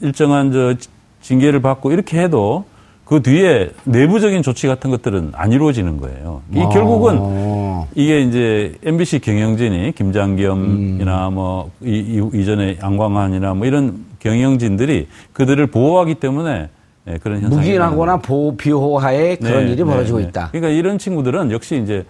[0.00, 0.74] 일정한 저
[1.20, 2.64] 징계를 받고 이렇게 해도
[3.04, 6.40] 그 뒤에 내부적인 조치 같은 것들은 안 이루어지는 거예요.
[6.54, 6.70] 이 아.
[6.70, 11.34] 결국은 이게 이제 MBC 경영진이 김장겸이나 음.
[11.34, 16.70] 뭐 이, 이, 전에 양광환이나 뭐 이런 경영진들이 그들을 보호하기 때문에
[17.08, 20.24] 예, 그런 현상이 묵인하거나 보호, 비호하에 그런 네, 일이 네, 벌어지고 네.
[20.24, 20.48] 있다.
[20.50, 22.06] 그러니까 이런 친구들은 역시 이제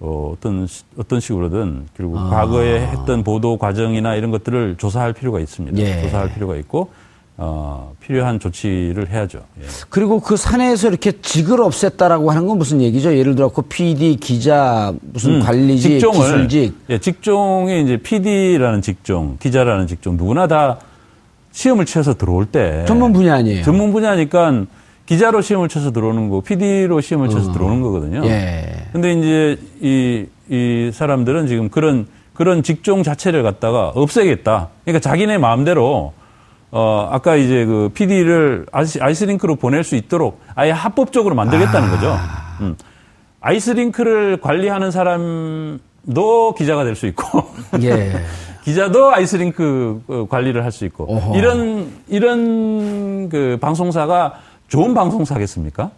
[0.00, 2.28] 어, 어떤 시- 어떤 식으로든 결국 아.
[2.30, 5.76] 과거에 했던 보도 과정이나 이런 것들을 조사할 필요가 있습니다.
[5.78, 6.02] 예.
[6.02, 6.90] 조사할 필요가 있고
[7.36, 9.40] 어, 필요한 조치를 해야죠.
[9.60, 9.64] 예.
[9.90, 13.16] 그리고 그 산에서 이렇게 직을 없앴다라고 하는 건 무슨 얘기죠?
[13.16, 16.74] 예를 들어 그 PD, 기자, 무슨 음, 관리직, 직종을 기술직.
[16.90, 20.78] 예, 직종이 이제 PD라는 직종, 기자라는 직종 누구나 다
[21.52, 23.64] 시험을 쳐서 들어올 때 전문 분야 아니에요?
[23.64, 24.64] 전문 분야니까
[25.08, 28.20] 기자로 시험을 쳐서 들어오는 거고 PD로 시험을 쳐서 들어오는 거거든요.
[28.26, 28.88] 예.
[28.92, 34.68] 근데 이제 이, 이 사람들은 지금 그런, 그런 직종 자체를 갖다가 없애겠다.
[34.84, 36.12] 그러니까 자기네 마음대로,
[36.70, 42.14] 어, 아까 이제 그 PD를 아이스, 아이스링크로 보낼 수 있도록 아예 합법적으로 만들겠다는 거죠.
[42.60, 42.76] 음.
[43.40, 47.44] 아이스링크를 관리하는 사람도 기자가 될 수 있고,
[47.80, 48.12] 예.
[48.62, 51.38] 기자도 아이스링크 어, 관리를 할 수 있고, 어허.
[51.38, 55.90] 이런, 이런 그 방송사가 좋은 방송사겠습니까?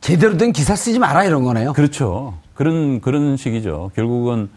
[0.00, 1.72] 제대로 된 기사 쓰지 마라 이런 거네요.
[1.72, 2.34] 그렇죠.
[2.54, 3.92] 그런 그런 식이죠.
[3.94, 4.48] 결국은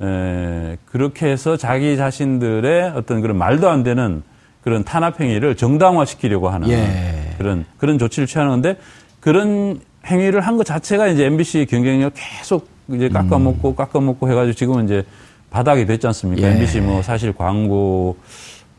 [0.00, 4.22] 에, 그렇게 해서 자기 자신들의 어떤 그런 말도 안 되는
[4.62, 7.34] 그런 탄압 행위를 정당화시키려고 하는 예.
[7.36, 8.76] 그런 그런 조치를 취하는 건데
[9.20, 15.04] 그런 행위를 한 것 자체가 이제 MBC 경쟁력 계속 이제 깎아먹고 깎아먹고 해가지고 지금은 이제
[15.50, 16.46] 바닥이 됐지 않습니까?
[16.48, 16.52] 예.
[16.52, 18.16] MBC 뭐 사실 광고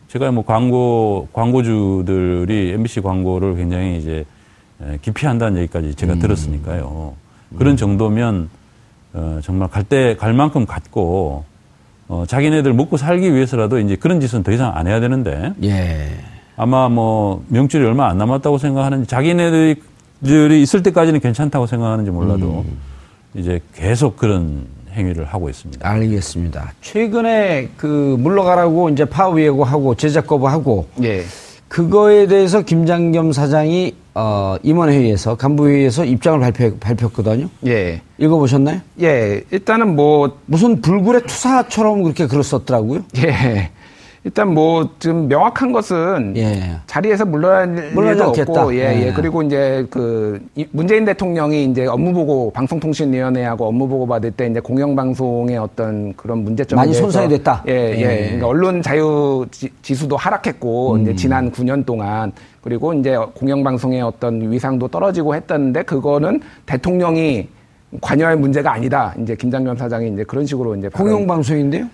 [0.09, 4.25] 제가 뭐 광고 광고주들이 MBC 광고를 굉장히 이제
[4.81, 6.19] 에, 기피한다는 얘기까지 제가 음.
[6.19, 7.13] 들었으니까요.
[7.57, 8.49] 그런 정도면
[9.13, 11.43] 어, 정말 갈 때 갈 만큼 갔고
[12.07, 16.09] 어, 자기네들 먹고 살기 위해서라도 이제 그런 짓은 더 이상 안 해야 되는데 예.
[16.57, 22.77] 아마 뭐 명줄이 얼마 안 남았다고 생각하는지 자기네들이 있을 때까지는 괜찮다고 생각하는지 몰라도 음.
[23.35, 25.87] 이제 계속 그런 행위를 하고 있습니다.
[25.87, 26.73] 알겠습니다.
[26.81, 31.23] 최근에 그 물러가라고 이제 파업 예고하고 제작 거부하고 예.
[31.67, 37.47] 그거에 대해서 김장겸 사장이 어, 임원회의에서 간부회의에서 입장을 발표, 발표했거든요.
[37.67, 38.01] 예.
[38.17, 38.81] 읽어보셨나요?
[39.01, 39.43] 예.
[39.51, 43.05] 일단은 뭐 무슨 불굴의 투사처럼 그렇게 글을 썼더라고요.
[43.17, 43.69] 예.
[44.25, 46.71] 일단 뭐 지금 명확한 것은 예.
[46.87, 48.51] 자리에서 물러날 물러나지 일도 않겠다.
[48.51, 49.07] 없고 예, 예.
[49.07, 49.13] 예.
[49.13, 54.59] 그리고 이제 그 이- 문재인 대통령이 이제 업무 보고 방송통신위원회하고 업무 보고 받을 때 이제
[54.59, 57.63] 공영방송의 어떤 그런 문제점에 많이 손상이 됐다.
[57.69, 57.99] 예, 예.
[58.01, 58.23] 예.
[58.25, 61.01] 그러니까 언론 자유 지- 지수도 하락했고 음.
[61.01, 67.47] 이제 지난 9년 동안 그리고 이제 공영방송의 어떤 위상도 떨어지고 했다는데 그거는 대통령이
[68.01, 69.15] 관여할 문제가 아니다.
[69.21, 71.85] 이제 김장겸 사장이 이제 그런 식으로 이제 공영방송인데요?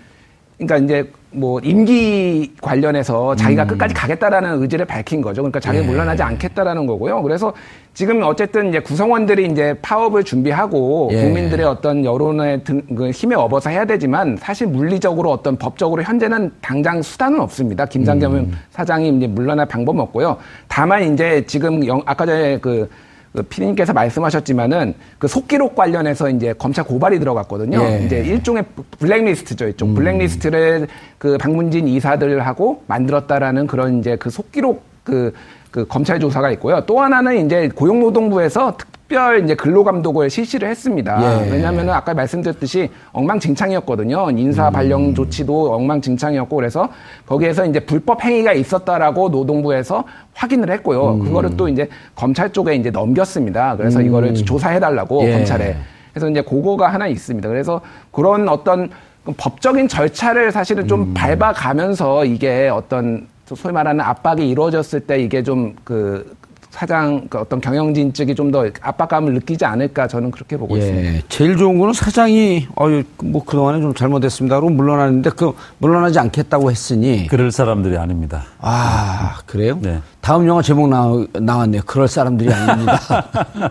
[0.58, 3.68] 그러니까 이제 뭐 임기 관련해서 자기가 음.
[3.68, 5.42] 끝까지 가겠다라는 의지를 밝힌 거죠.
[5.42, 5.86] 그러니까 자기가 예.
[5.86, 7.22] 물러나지 않겠다라는 거고요.
[7.22, 7.52] 그래서
[7.92, 11.22] 지금 어쨌든 이제 구성원들이 이제 파업을 준비하고 예.
[11.24, 17.02] 국민들의 어떤 여론의 등, 그 힘에 업어서 해야 되지만 사실 물리적으로 어떤 법적으로 현재는 당장
[17.02, 17.84] 수단은 없습니다.
[17.84, 18.52] 김장겸 음.
[18.70, 20.38] 사장이 이제 물러날 방법은 없고요.
[20.68, 22.88] 다만 이제 지금 영- 아까 전에 그
[23.36, 27.78] 그 피디님께서 말씀하셨지만은 그 속기록 관련해서 이제 검찰 고발이 들어갔거든요.
[27.82, 28.02] 예.
[28.04, 28.64] 이제 일종의
[28.98, 29.68] 블랙리스트죠.
[29.68, 35.32] 이쪽 블랙리스트를 그 방문진 이사들하고 만들었다라는 그런 이제 그 속기록 그,
[35.76, 36.80] 그 검찰 조사가 있고요.
[36.86, 41.44] 또 하나는 이제 고용노동부에서 특별 이제 근로감독을 실시를 했습니다.
[41.44, 41.50] 예.
[41.50, 44.30] 왜냐하면 아까 말씀드렸듯이 엉망진창이었거든요.
[44.30, 46.88] 인사 발령 조치도 엉망진창이었고 그래서
[47.26, 51.18] 거기에서 이제 불법 행위가 있었다라고 노동부에서 확인을 했고요.
[51.18, 53.76] 그거를 또 이제 검찰 쪽에 이제 넘겼습니다.
[53.76, 55.32] 그래서 이거를 조사해달라고 예.
[55.32, 55.76] 검찰에.
[56.14, 57.46] 그래서 이제 그거가 하나 있습니다.
[57.50, 58.88] 그래서 그런 어떤
[59.36, 66.34] 법적인 절차를 사실은 좀 밟아가면서 이게 어떤 소위 말하는 압박이 이루어졌을 때 이게 좀그
[66.70, 71.14] 사장 그 어떤 경영진 측이 좀 더 압박감을 느끼지 않을까 저는 그렇게 보고 있습니다.
[71.14, 71.22] 예.
[71.28, 74.56] 제일 좋은 거는 사장이, 어유, 뭐 그동안에 좀 잘못했습니다.
[74.60, 77.28] 그러고 물러나는데 그 물러나지 않겠다고 했으니.
[77.28, 78.44] 그럴 사람들이 아닙니다.
[78.58, 79.78] 아, 그래요?
[79.80, 80.00] 네.
[80.20, 81.80] 다음 영화 제목 나, 나왔네요.
[81.86, 83.00] 그럴 사람들이 아닙니다.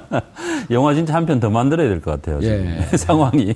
[0.71, 2.41] 영화 진짜 한 편 더 만들어야 될 것 같아요.
[2.41, 2.75] 지금.
[2.91, 2.97] 예.
[2.97, 3.55] 상황이.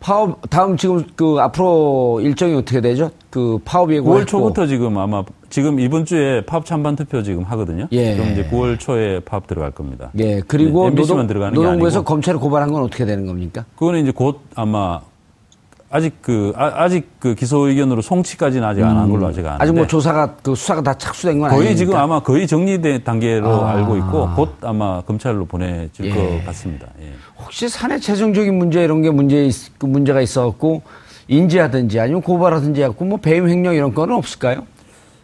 [0.00, 3.10] 파업, 다음 지금 그 앞으로 일정이 어떻게 되죠?
[3.28, 4.14] 그 파업 예고.
[4.14, 7.86] 9월 초부터 지금 아마 지금 이번 주에 파업 찬반 투표 지금 하거든요.
[7.92, 8.16] 예.
[8.16, 10.10] 그럼 이제 9월 초에 파업 들어갈 겁니다.
[10.18, 12.02] 예, 그리고 네, 노동, 노동부에서.
[12.02, 13.64] 검찰에 고발한 건 어떻게 되는 겁니까?
[13.76, 15.00] 그거는 이제 곧 아마
[15.92, 19.86] 아직 그 아, 직그 기소 의견으로 송치까지는 아직 안 한 걸로 아직 아는데 아직 뭐
[19.88, 21.76] 조사가 그 수사가 다 착수된 건 거의 아니니까.
[21.76, 23.70] 지금 아마 거의 정리된 단계로 아.
[23.72, 26.10] 알고 있고 곧 아마 검찰로 보내질 예.
[26.14, 26.86] 것 같습니다.
[27.02, 27.10] 예.
[27.42, 30.82] 혹시 사내 재정적인 문제 이런 게 문제 있, 그 문제가 있어갖고
[31.28, 34.66] 인지하든지 아니면 고발하든지 해갖고 뭐 배임 횡령 이런 거는 없을까요?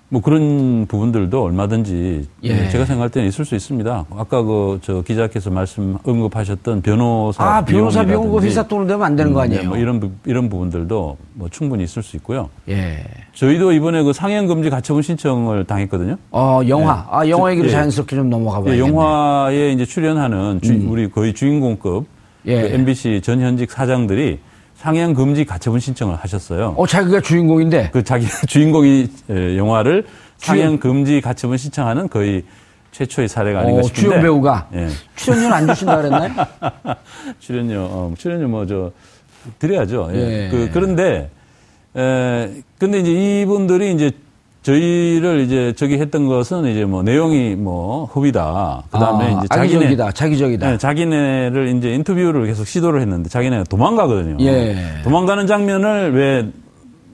[0.09, 2.69] 뭐 그런 부분들도 얼마든지 예.
[2.69, 4.07] 제가 생각할 때는 있을 수 있습니다.
[4.17, 9.03] 아까 그 저 기자께서 말씀 언급하셨던 변호사 아, 변호사 비용이라든지 비용 그 회사 돈으로 내면
[9.05, 9.69] 안 되는 거 음, 네, 아니에요?
[9.71, 12.49] 뭐 이런 부- 이런 부분들도 뭐 충분히 있을 수 있고요.
[12.69, 12.99] 예.
[13.35, 16.17] 저희도 이번에 그 상영 금지 가처분 신청을 당했거든요.
[16.31, 17.05] 어, 영화.
[17.11, 17.73] 아, 영화 얘기로 예.
[17.73, 22.07] 자연스럽게 좀 넘어가 봐야 예, 영화에 이제 출연하는 주- 우리 거의 주인공급 음.
[22.47, 22.61] 예.
[22.63, 24.39] 그 MBC 전 현직 사장들이
[24.77, 26.75] 상영 금지 가처분 신청을 하셨어요.
[26.77, 27.91] 어, 자기가 주인공인데.
[27.93, 30.07] 그 자기 주인공이 에, 영화를
[30.39, 32.45] 상영 금지 가처분 신청하는 거의
[32.93, 34.09] 최초의 사례가 아닌가 어, 싶은데.
[34.09, 34.89] 주연 배우가 예.
[35.17, 36.31] 출연료는 안 주신다 그랬나요?
[37.41, 38.91] 출연료, 어, 출연료 뭐 저
[39.59, 40.11] 드려야죠.
[40.13, 40.19] 예.
[40.19, 40.49] 예.
[40.51, 41.31] 그 그런데
[41.97, 43.13] 에 근데 이제
[43.43, 44.11] 이분들이 이제
[44.67, 48.83] 저희를 이제 저기 했던 것은 이제 뭐 내용이 뭐 허위다.
[48.91, 50.11] 그다음에 아, 이제 자기네 악의적이다.
[50.11, 50.71] 자기적이다.
[50.71, 54.45] 네, 자기네를 이제 인터뷰를 계속 시도를 했는데 자기네가 도망가거든요.
[54.45, 54.77] 예.
[55.05, 56.51] 도망가는 장면을 왜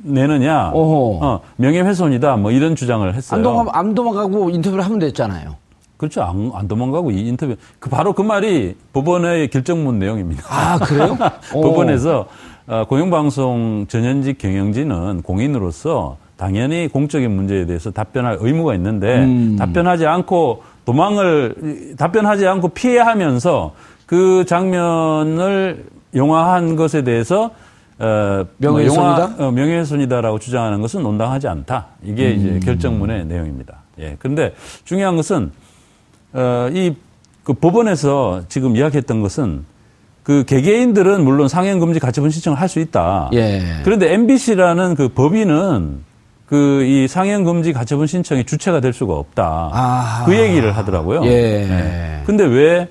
[0.03, 0.71] 내느냐?
[0.73, 1.19] 오호.
[1.23, 2.37] 어, 명예훼손이다.
[2.37, 3.37] 뭐 이런 주장을 했어요.
[3.37, 5.55] 안, 도망, 안 도망가고 인터뷰를 하면 됐잖아요.
[5.99, 6.23] 그렇죠.
[6.23, 10.43] 안, 안 도망가고 이 인터뷰 그 바로 그 말이 법원의 결정문 내용입니다.
[10.49, 11.19] 아, 그래요?
[11.53, 11.61] 오.
[11.69, 12.27] 법원에서
[12.67, 19.57] 어, 공영방송 전현직 경영진은 공인으로서 당연히 공적인 문제에 대해서 답변할 의무가 있는데 음.
[19.59, 23.75] 답변하지 않고 도망을 답변하지 않고 피해하면서
[24.07, 27.51] 그 장면을 영화한 것에 대해서
[27.99, 29.23] 어, 뭐 명예훼손이다?
[29.23, 31.87] 영화, 어, 명예훼손이다라고 주장하는 것은 온당하지 않다.
[32.03, 32.37] 이게 음.
[32.37, 33.83] 이제 결정문의 내용입니다.
[34.01, 34.17] 예.
[34.19, 35.53] 그런데 중요한 것은
[36.33, 36.95] 어, 이
[37.45, 39.65] 그 법원에서 지금 이야기했던 것은
[40.23, 43.31] 그 개개인들은 물론 상행금지 가처분 신청을 할 수 있다.
[43.33, 43.81] 예.
[43.85, 45.99] 그런데 MBC라는 그 법인은
[46.53, 49.71] 그 이 상행금지 가처분 신청의 주체가 될 수가 없다.
[49.73, 50.23] 아.
[50.27, 51.25] 그 얘기를 하더라고요.
[51.25, 51.67] 예.
[51.67, 52.23] 네.
[52.27, 52.89] 근데 왜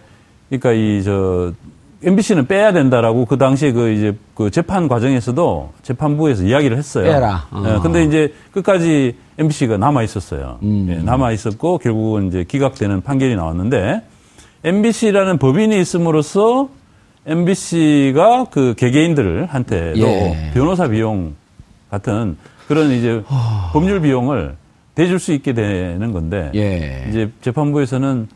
[0.49, 1.53] 그러니까 이 저
[2.03, 7.03] MBC는 빼야 된다라고 그 당시에 그 이제 그 재판 과정에서도 재판부에서 이야기를 했어요.
[7.03, 7.45] 빼라.
[7.51, 7.63] 어.
[7.67, 10.57] 예, 근데 이제 끝까지 MBC가 남아 있었어요.
[10.63, 10.87] 음.
[10.89, 14.01] 예, 남아 있었고 결국은 이제 기각되는 판결이 나왔는데
[14.63, 16.69] MBC라는 법인이 있음으로써
[17.27, 20.51] MBC가 그 개개인들한테도 예.
[20.55, 21.35] 변호사 비용
[21.91, 22.35] 같은
[22.71, 23.21] 그런 이제
[23.73, 24.55] 법률 비용을
[24.95, 27.05] 대줄 수 있게 되는 건데 예.
[27.09, 28.29] 이제 재판부에서는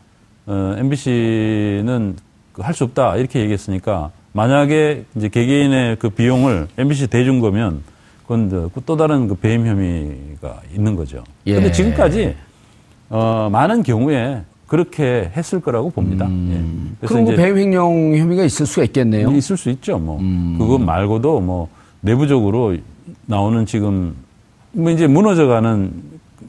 [0.44, 2.16] 어, MBC는
[2.58, 7.80] 할 수 없다 이렇게 얘기했으니까 만약에 이제 개개인의 그 비용을 MBC 대준 거면
[8.24, 11.24] 그건 또 다른 그 배임 혐의가 있는 거죠.
[11.46, 11.52] 예.
[11.52, 12.34] 그런데 지금까지
[13.08, 16.28] 어, 많은 경우에 그렇게 했을 거라고 봅니다.
[16.28, 17.06] 예.
[17.06, 19.30] 그럼 뭐 배임 횡령 혐의가 있을 수가 있겠네요.
[19.30, 19.96] 있을 수 있죠.
[19.98, 20.56] 뭐 음.
[20.58, 21.70] 그것 말고도 뭐
[22.02, 22.76] 내부적으로
[23.24, 24.25] 나오는 지금
[24.76, 25.90] 뭐 이제 무너져가는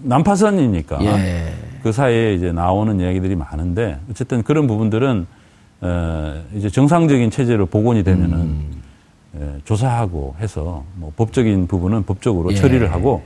[0.04, 1.54] 난파선이니까 예.
[1.82, 5.26] 그 사이에 이제 나오는 이야기들이 많은데 어쨌든 그런 부분들은
[5.80, 8.82] 어, 이제 정상적인 체제로 복원이 되면은 음.
[9.40, 12.56] 예, 조사하고 해서 뭐 법적인 부분은 법적으로 예.
[12.56, 13.22] 처리를 하고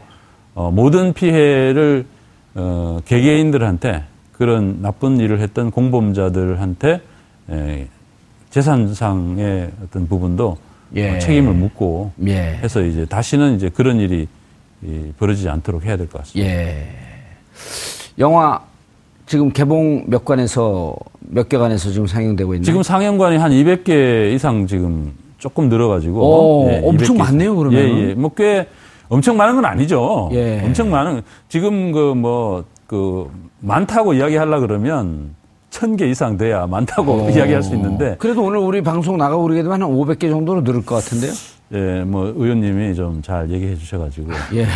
[0.54, 2.06] 어, 모든 피해를
[2.54, 7.02] 어, 개개인들한테 그런 나쁜 일을 했던 공범자들한테
[7.50, 7.88] 에,
[8.50, 10.58] 재산상의 어떤 부분도
[10.96, 11.16] 예.
[11.16, 12.60] 어, 책임을 묻고 예.
[12.62, 14.28] 해서 이제 다시는 이제 그런 일이
[14.84, 16.50] 이, 벌어지지 않도록 해야 될 것 같습니다.
[16.52, 16.88] 예.
[18.20, 18.60] 영화
[19.26, 22.66] 지금 개봉 몇 관에서 몇 개관에서 지금 상영되고 있나요?
[22.66, 27.98] 지금 상영관이 한 200개 이상 지금 조금 늘어가지고 오, 엄청 200개 많네요, 그러면은.
[27.98, 28.14] 예, 예.
[28.16, 28.68] 뭐 꽤
[29.10, 30.30] 엄청 많은 건 아니죠.
[30.34, 30.62] 예.
[30.64, 35.36] 엄청 많은 지금 그뭐 그 많다고 이야기하려 그러면
[35.70, 39.90] 천개 이상 돼야 많다고 이야기할 수 있는데 그래도 오늘 우리 방송 나가고 그러게 되면 한
[39.90, 41.32] 500개 정도로 늘을 것 같은데요?
[41.74, 44.68] 예, 뭐 의원님이 좀 잘 얘기해 주셔가지고 예.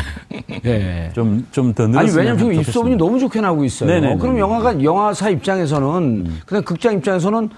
[0.65, 1.11] 예.
[1.13, 2.53] 좀 좀 더 늘었으면 아니 왜냐면 지금.
[2.53, 3.89] 입소문이 너무 좋게 나오고 있어요.
[3.89, 4.17] 네네네.
[4.17, 7.49] 그럼 영화가 영화사 입장에서는 그냥 극장 입장에서는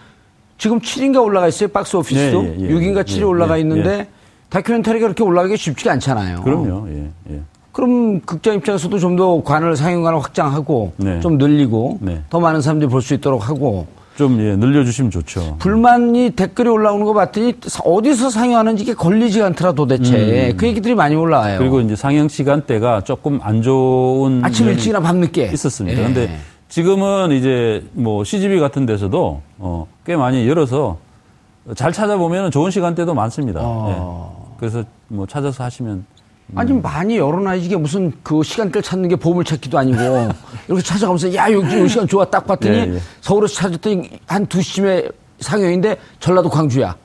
[0.57, 3.61] 지금 7인가 올라가 있어요 박스 오피스도 네, 예, 예, 6인가 예, 7이 예, 올라가 예,
[3.61, 4.07] 있는데
[4.49, 6.41] 다큐멘터리가 그렇게 올라가기 쉽지가 않잖아요.
[6.41, 6.87] 그럼요.
[6.89, 7.41] 예, 예.
[7.71, 11.19] 그럼 극장 입장에서도 좀 더 관을 상영관을 확장하고 네.
[11.19, 12.21] 좀 늘리고 네.
[12.31, 13.85] 더 많은 사람들이 볼 수 있도록 하고
[14.17, 15.57] 좀 예, 늘려주시면 좋죠.
[15.59, 17.53] 불만이 댓글이 올라오는 거 봤더니
[17.83, 21.57] 어디서 상영하는지 이게 걸리지가 않더라 도대체 그 얘기들이 많이 올라와요.
[21.57, 21.59] 음.
[21.59, 26.01] 그리고 이제 상영 시간대가 조금 안 좋은 아침 일찍이나 밤 늦게 있었습니다.
[26.01, 26.03] 예.
[26.03, 30.97] 근데 지금은 이제 뭐 CGV 같은 데서도 어, 꽤 많이 열어서
[31.75, 33.59] 잘 찾아보면 좋은 시간대도 많습니다.
[33.61, 34.49] 어.
[34.55, 34.57] 예.
[34.59, 36.05] 그래서 뭐 찾아서 하시면
[36.55, 39.97] 아니 많이 열어놔야지 이게 무슨 그 시간대를 찾는 게 보물찾기도 아니고.
[40.67, 42.25] 이렇게 찾아가면서 야 여기 이 시간 좋아.
[42.25, 42.99] 딱 봤더니 예, 예.
[43.21, 46.95] 서울에서 찾았더니 한 2시쯤에 상영인데 전라도 광주야.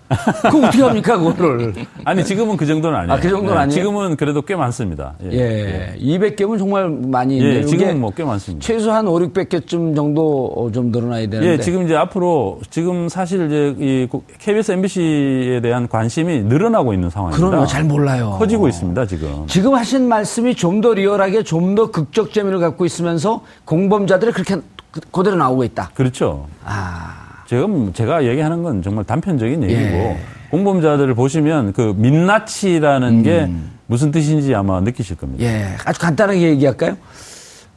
[0.42, 1.72] 그거 어떻게 합니까, 그거를.
[2.04, 3.12] 아니, 지금은 그 정도는 아니에요.
[3.14, 3.70] 아, 그 정도는 아니에요?
[3.80, 5.14] 지금은 그래도 꽤 많습니다.
[5.30, 5.94] 예.
[5.96, 5.96] 예.
[5.98, 7.66] 200개면 정말 많이 예, 있는데.
[7.66, 8.66] 지금은 뭐 꽤 많습니다.
[8.66, 11.46] 최소한 5, 600개쯤 정도 어, 좀 늘어나야 되는데.
[11.52, 17.46] 예, 지금 이제 앞으로 지금 사실 이제 이 KBS, MBC에 대한 관심이 늘어나고 있는 상황입니다.
[17.48, 18.36] 그럼요, 잘 몰라요.
[18.38, 19.46] 커지고 있습니다, 지금.
[19.46, 24.56] 지금 하신 말씀이 좀 더 리얼하게 좀 더 극적 재미를 갖고 있으면서 공범자들이 그렇게
[24.90, 25.90] 그- 그대로 나오고 있다.
[25.94, 26.46] 그렇죠.
[26.66, 27.21] 아.
[27.52, 30.16] 지금 제가 얘기하는 건 정말 단편적인 얘기고 예.
[30.50, 33.52] 공범자들을 보시면 그 민낯이라는 게
[33.86, 35.44] 무슨 뜻인지 아마 느끼실 겁니다.
[35.44, 36.96] 예, 아주 간단하게 얘기할까요?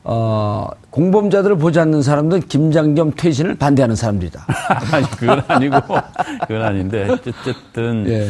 [0.05, 4.45] 어, 공범자들을 보지 않는 사람들은 김장겸 퇴진을 반대하는 사람들이다.
[4.93, 5.75] 아니 그건 아니고
[6.47, 8.29] 그건 아닌데 어쨌든 예.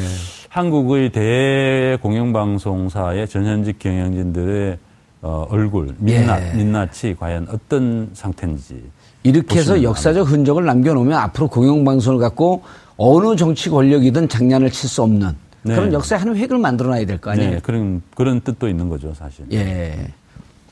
[0.49, 4.79] 한국의 대공영방송사의 전현직 경영진들의
[5.21, 6.53] 어, 얼굴 민낯 예.
[6.57, 8.81] 민낯이 과연 어떤 상태인지
[9.25, 12.63] 이렇게 해서 역사적 흔적을 남겨놓으면 앞으로 공영방송을 갖고
[12.95, 15.73] 어느 정치 권력이든 장난을 칠 수 없는 네.
[15.75, 17.51] 그런 역사의 한 획을 만들어놔야 될 거 아니에요?
[17.51, 19.45] 네, 그런 그런 뜻도 있는 거죠 사실.
[19.51, 20.07] 예.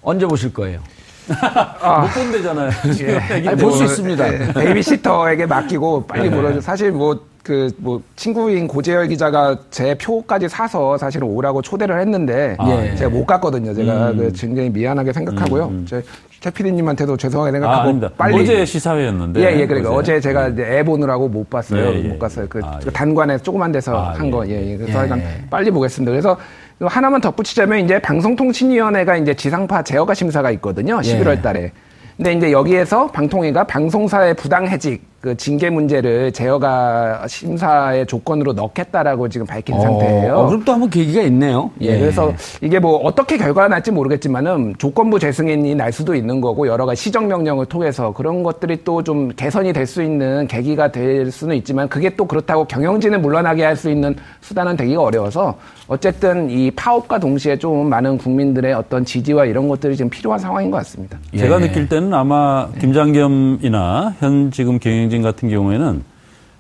[0.03, 0.79] 언제 보실 거예요?
[1.27, 2.69] 못 본대잖아요.
[2.97, 3.55] 때문에.
[3.55, 4.33] 볼수 있습니다.
[4.33, 6.61] 예, 베이비시터에게 맡기고 빨리 물어줘.
[6.61, 12.95] 사실 뭐, 그, 뭐, 친구인 고재열 기자가 제 표까지 사서 사실은 오라고 초대를 했는데, 예.
[12.95, 13.73] 제가 못 갔거든요.
[13.73, 15.83] 제가 그 굉장히 미안하게 생각하고요.
[15.85, 16.01] 제,
[16.39, 18.09] 최 PD님한테도 죄송하게 아, 생각하고, 아닙니다.
[18.17, 18.41] 빨리.
[18.41, 19.41] 어제 시사회였는데.
[19.41, 21.85] 예, 예, 그러니까 어제 제가 이제 애 보느라고 못 봤어요.
[21.85, 22.07] 예, 예.
[22.07, 22.45] 못 갔어요.
[22.47, 22.91] 그, 아, 그 예.
[22.91, 24.31] 단관에 조그만 데서 아, 한 예.
[24.31, 24.47] 거.
[24.47, 24.77] 예, 예.
[24.77, 24.97] 그래서 예.
[24.99, 26.11] 하여간 빨리 보겠습니다.
[26.11, 26.37] 그래서
[26.79, 30.99] 하나만 덧붙이자면 이제 방송통신위원회가 이제 지상파 제어가 심사가 있거든요.
[30.99, 31.73] 11월 달에.
[32.15, 39.80] 근데 이제 여기에서 방통위가 방송사의 부당해직, 그 징계 문제를 제어가 심사의 조건으로 넣겠다라고 지금 밝힌
[39.80, 40.36] 상태예요.
[40.36, 41.71] 어, 그럼 또 한번 계기가 있네요.
[41.80, 46.86] 예, 그래서 이게 뭐 어떻게 결과가 날지 모르겠지만은 조건부 재승인이 날 수도 있는 거고 여러
[46.86, 51.55] 가지 시정 명령을 통해서 그런 것들이 또 좀 개선이 될 수 있는 계기가 될 수는
[51.57, 55.55] 있지만 그게 또 그렇다고 경영진을 물러나게 할 수 있는 수단은 되기가 어려워서
[55.88, 60.78] 어쨌든 이 파업과 동시에 좀 많은 국민들의 어떤 지지와 이런 것들이 지금 필요한 상황인 것
[60.78, 61.17] 같습니다.
[61.38, 61.67] 제가 예.
[61.67, 66.03] 느낄 때는 아마 김장겸이나 현 지금 경영진 같은 경우에는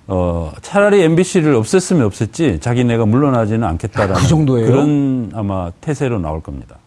[0.07, 4.67] 어, 차라리 MBC를 없앴으면 없앴지 자기네가 물러나지는 않겠다라는 그 정도예요?
[4.67, 6.77] 그런 아마 태세로 나올 겁니다.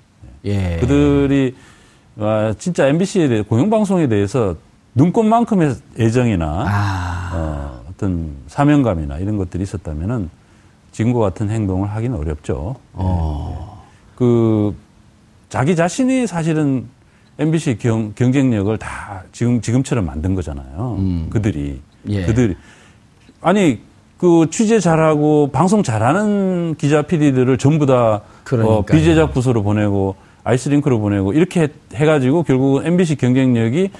[0.45, 0.77] 예.
[0.81, 1.55] 그들이
[2.19, 4.55] 아, 진짜 MBC에 대해 공영방송에 대해서
[4.95, 7.31] 눈꽃만큼의 애정이나 아.
[7.35, 10.31] 어, 어떤 사명감이나 이런 것들이 있었다면은
[10.93, 12.77] 지금과 같은 행동을 하기는 어렵죠.
[12.95, 13.85] 어.
[14.14, 14.75] 그
[15.51, 16.89] 자기 자신이 사실은
[17.39, 21.26] MBC 경, 경쟁력을 다 지금 지금처럼 만든 거잖아요.
[21.30, 22.11] 그들이 음.
[22.11, 22.24] 예.
[22.24, 22.57] 그들이
[23.43, 23.80] 아니
[24.18, 28.22] 그 취재 잘하고 방송 잘하는 기자 PD들을 전부 다
[28.53, 28.82] 어.
[28.82, 33.91] 비제작 부서로 보내고 아이스링크로 보내고 이렇게 해- 해가지고 결국은 MBC 경쟁력이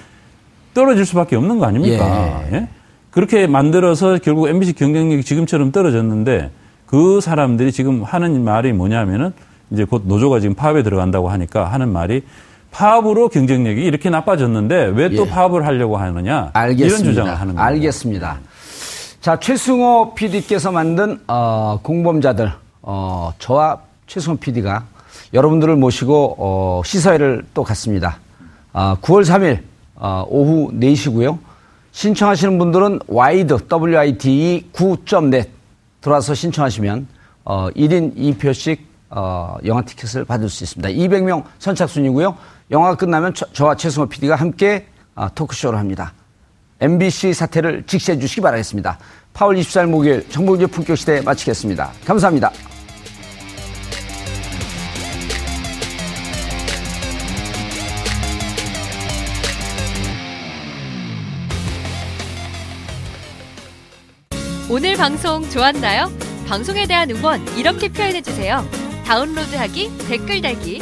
[0.73, 2.41] 떨어질 수밖에 없는 거 아닙니까?
[2.53, 2.67] 예?
[3.11, 6.49] 그렇게 만들어서 결국 MBC 경쟁력이 지금처럼 떨어졌는데
[6.85, 9.33] 그 사람들이 지금 하는 말이 뭐냐면은
[9.71, 12.23] 이제 곧 노조가 지금 파업에 들어간다고 하니까 하는 말이
[12.77, 15.29] 파업으로 경쟁력이 이렇게 나빠졌는데 왜또 예.
[15.29, 16.85] 파업을 하려고 하느냐 알겠습니다.
[16.85, 17.67] 이런 주장을 하는 거예요.
[17.67, 18.39] 알겠습니다.
[19.19, 22.51] 자, 최승호 PD께서 만든 어, 공범자들
[22.83, 24.85] 어, 저와 최승호 PD가
[25.33, 28.19] 여러분들을 모시고 어, 시사회를 또 갔습니다.
[28.73, 29.61] 아, 9월 3일
[29.95, 31.39] 어, 오후 4시고요.
[31.93, 35.49] 신청하시는 분들은 wide, wide 9.net
[36.01, 37.07] 들어와서 신청하시면
[37.43, 38.77] 어, 1인 2표씩
[39.09, 40.89] 어, 영화 티켓을 받을 수 있습니다.
[40.89, 42.37] 200명 선착순이고요.
[42.69, 46.13] 영화가 끝나면 저, 저와 최승호 PD가 함께 어, 토크쇼를 합니다.
[46.79, 48.99] MBC 사태를 직시해 주시기 바라겠습니다.
[49.33, 51.91] 8월 24일 목요일 정봉주 품격시대 마치겠습니다.
[52.05, 52.51] 감사합니다.
[64.69, 66.11] 오늘 방송 좋았나요?
[66.45, 68.65] 방송에 대한 응원 이렇게 표현해 주세요.
[69.05, 70.81] 다운로드하기, 댓글 달기,